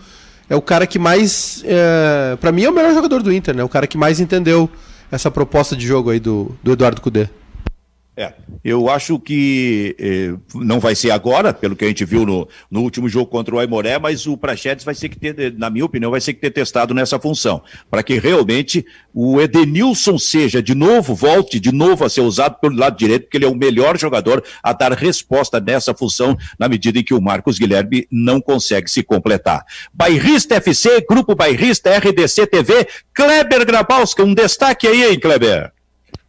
[0.49, 1.63] é o cara que mais.
[1.67, 3.65] É, para mim é o melhor jogador do Inter, né?
[3.65, 4.69] O cara que mais entendeu
[5.11, 7.29] essa proposta de jogo aí do, do Eduardo Cudê.
[8.17, 12.49] É, eu acho que eh, não vai ser agora, pelo que a gente viu no,
[12.71, 15.85] no último jogo contra o Aimoré, mas o Prachedes vai ser que ter, na minha
[15.85, 17.61] opinião, vai ser que ter testado nessa função,
[17.91, 22.77] para que realmente o Edenilson seja de novo, volte de novo a ser usado pelo
[22.77, 27.01] lado direito, porque ele é o melhor jogador a dar resposta nessa função, na medida
[27.01, 29.65] em que o Marcos Guilherme não consegue se completar.
[29.93, 35.74] Bairrista FC, Grupo Bairrista, RDC TV, Kleber Grabowska, um destaque aí, hein, Kleber?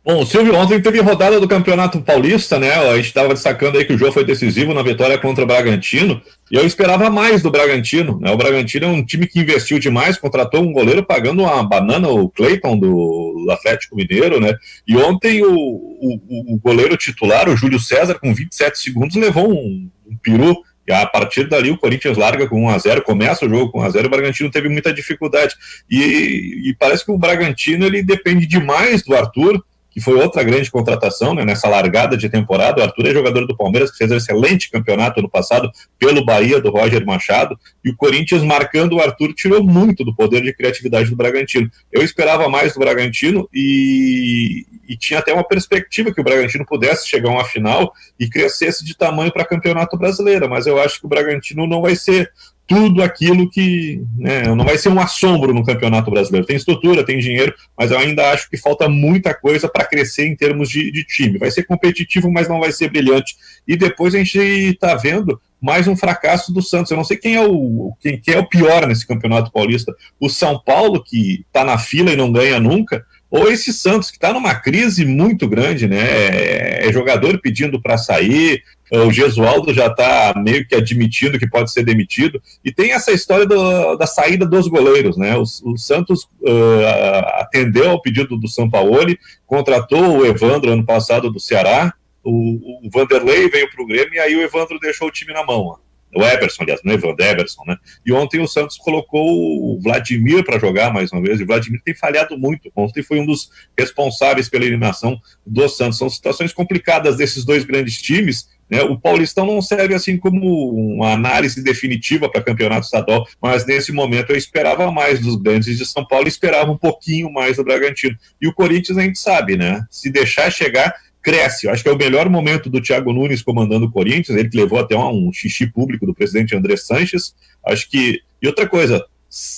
[0.05, 2.71] Bom, Silvio, ontem teve rodada do Campeonato Paulista, né?
[2.75, 6.21] A gente estava destacando aí que o jogo foi decisivo na vitória contra o Bragantino.
[6.51, 8.29] E eu esperava mais do Bragantino, né?
[8.29, 12.29] O Bragantino é um time que investiu demais, contratou um goleiro pagando uma banana, o
[12.29, 14.53] Cleiton do Atlético Mineiro, né?
[14.87, 19.89] E ontem o, o, o goleiro titular, o Júlio César, com 27 segundos, levou um,
[20.07, 20.55] um peru
[20.87, 24.09] e a partir dali o Corinthians larga com 1x0, começa o jogo com 1x0, o
[24.09, 25.55] Bragantino teve muita dificuldade.
[25.89, 29.63] E, e, parece que o Bragantino ele depende demais do Arthur,
[29.95, 32.81] que foi outra grande contratação né, nessa largada de temporada.
[32.81, 36.59] O Arthur é jogador do Palmeiras, que fez um excelente campeonato no passado pelo Bahia,
[36.59, 41.09] do Roger Machado, e o Corinthians marcando o Arthur tirou muito do poder de criatividade
[41.09, 41.71] do Bragantino.
[41.93, 47.07] Eu esperava mais do Bragantino e, e tinha até uma perspectiva que o Bragantino pudesse
[47.07, 51.05] chegar a uma final e crescesse de tamanho para campeonato brasileiro, mas eu acho que
[51.05, 52.29] o Bragantino não vai ser
[52.67, 56.47] tudo aquilo que né, não vai ser um assombro no Campeonato Brasileiro.
[56.47, 60.35] Tem estrutura, tem dinheiro, mas eu ainda acho que falta muita coisa para crescer em
[60.35, 61.37] termos de, de, time.
[61.37, 63.35] Vai ser competitivo, mas não vai ser brilhante.
[63.67, 66.91] E depois a gente está vendo mais um fracasso do Santos.
[66.91, 69.93] Eu não sei quem é o quem, quem é o pior nesse Campeonato Paulista.
[70.19, 74.17] O São Paulo que está na fila e não ganha nunca, ou esse Santos que
[74.17, 75.99] está numa crise muito grande, né?
[75.99, 81.71] É, é jogador pedindo para sair, o Gesualdo já está meio que admitindo que pode
[81.71, 85.35] ser demitido, e tem essa história do, da saída dos goleiros, né?
[85.37, 91.39] O, o Santos uh, atendeu ao pedido do Sampaoli, contratou o Evandro ano passado do
[91.39, 95.31] Ceará, o, o Vanderlei veio para o Grêmio e aí o Evandro deixou o time
[95.33, 95.77] na mão.
[96.15, 97.75] O Everson, aliás, não é Evandro, Everson, né?
[98.05, 101.81] E ontem o Santos colocou o Vladimir para jogar mais uma vez, e o Vladimir
[101.83, 102.71] tem falhado muito.
[102.73, 105.97] Ontem foi um dos responsáveis pela eliminação do Santos.
[105.97, 108.47] São situações complicadas desses dois grandes times.
[108.69, 108.81] Né?
[108.81, 114.31] O Paulistão não serve assim como uma análise definitiva para campeonato estadual, mas nesse momento
[114.31, 118.17] eu esperava mais dos grandes de São Paulo, esperava um pouquinho mais do Bragantino.
[118.41, 119.85] E o Corinthians a gente sabe, né?
[119.89, 121.65] Se deixar chegar, cresce.
[121.65, 124.57] Eu acho que é o melhor momento do Thiago Nunes comandando o Corinthians, ele que
[124.57, 127.35] levou até um, xixi público do presidente André Sanches.
[127.65, 128.21] Acho que.
[128.41, 129.03] E outra coisa,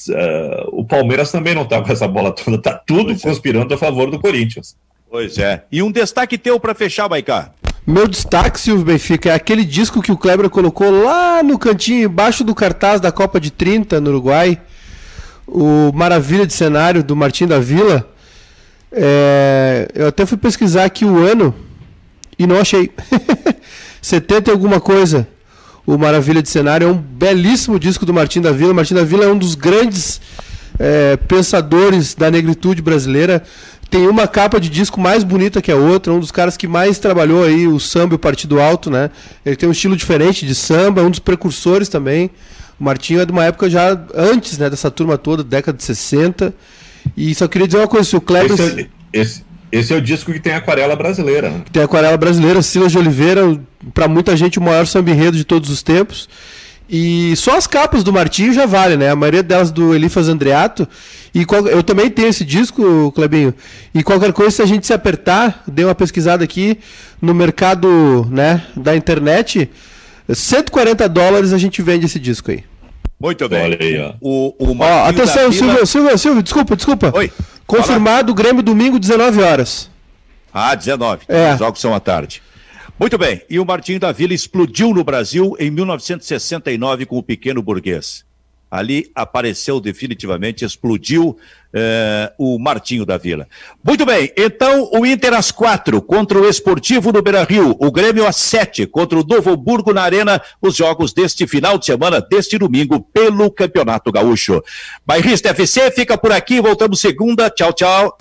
[0.10, 3.28] uh, o Palmeiras também não está com essa bola toda, está tudo pois é.
[3.28, 3.76] conspirando é.
[3.76, 4.78] a favor do Corinthians.
[5.10, 5.64] Pois é.
[5.72, 7.54] E um destaque teu para fechar, Baicá.
[7.90, 12.44] Meu destaque, Silvio Benfica, é aquele disco que o Kleber colocou lá no cantinho, embaixo
[12.44, 14.60] do cartaz da Copa de 30 no Uruguai.
[15.48, 18.06] O Maravilha de Cenário do Martim da Vila.
[18.92, 21.56] É, eu até fui pesquisar aqui o ano
[22.38, 22.92] e não achei.
[24.02, 25.26] 70 e alguma coisa.
[25.86, 28.74] O Maravilha de Cenário é um belíssimo disco do Martim da Vila.
[28.74, 30.20] Martim da Vila é um dos grandes
[30.78, 33.44] é, pensadores da negritude brasileira.
[33.90, 37.00] Tem uma capa de disco mais bonita que a outra, um dos caras que mais
[37.00, 39.10] trabalhou aí o samba e o partido alto, né?
[39.46, 42.30] Ele tem um estilo diferente de samba, um dos precursores também.
[42.80, 46.54] O Martinho é de uma época já antes, né, dessa turma toda, década de 60.
[47.16, 48.52] E só queria dizer uma coisa, se o Kleber.
[48.52, 51.50] Esse, é, esse, esse, é o disco que tem aquarela brasileira.
[51.50, 51.62] Né?
[51.72, 53.60] Tem aquarela brasileira, Silas de Oliveira,
[53.94, 56.28] para muita gente o maior samba de todos os tempos.
[56.90, 59.10] E só as capas do Martinho já vale, né?
[59.10, 60.88] A maioria delas do Elifas Andreato.
[61.34, 63.54] E qual, eu também tenho esse disco, Clebinho.
[63.94, 66.80] E qualquer coisa, se a gente se apertar, dei uma pesquisada aqui
[67.22, 69.70] no mercado né, da internet,
[70.30, 72.64] 140 dólares a gente vende esse disco aí.
[73.20, 73.64] Muito bem.
[73.64, 74.14] Olha aí, ó.
[74.22, 77.12] O, o ó, atenção, Silvio, Silvio, Silvio, desculpa, desculpa.
[77.16, 77.32] Oi.
[77.66, 79.90] Confirmado o Grêmio domingo, 19 horas.
[80.54, 81.26] Ah, 19.
[81.28, 81.54] É.
[81.54, 82.42] Os jogos são à tarde.
[83.00, 83.42] Muito bem.
[83.50, 88.26] E o Martinho da Vila explodiu no Brasil em 1969 com o Pequeno Burguês
[88.70, 91.38] ali apareceu definitivamente, explodiu
[91.74, 93.48] eh, o Martinho da Vila.
[93.84, 98.28] Muito bem, então o Inter às quatro contra o Esportivo do Beira Rio, o Grêmio
[98.28, 102.58] às sete contra o Novo Burgo na Arena, os jogos deste final de semana, deste
[102.58, 104.62] domingo, pelo Campeonato Gaúcho.
[105.06, 108.18] Bairrista FC fica por aqui, voltamos segunda, tchau, tchau.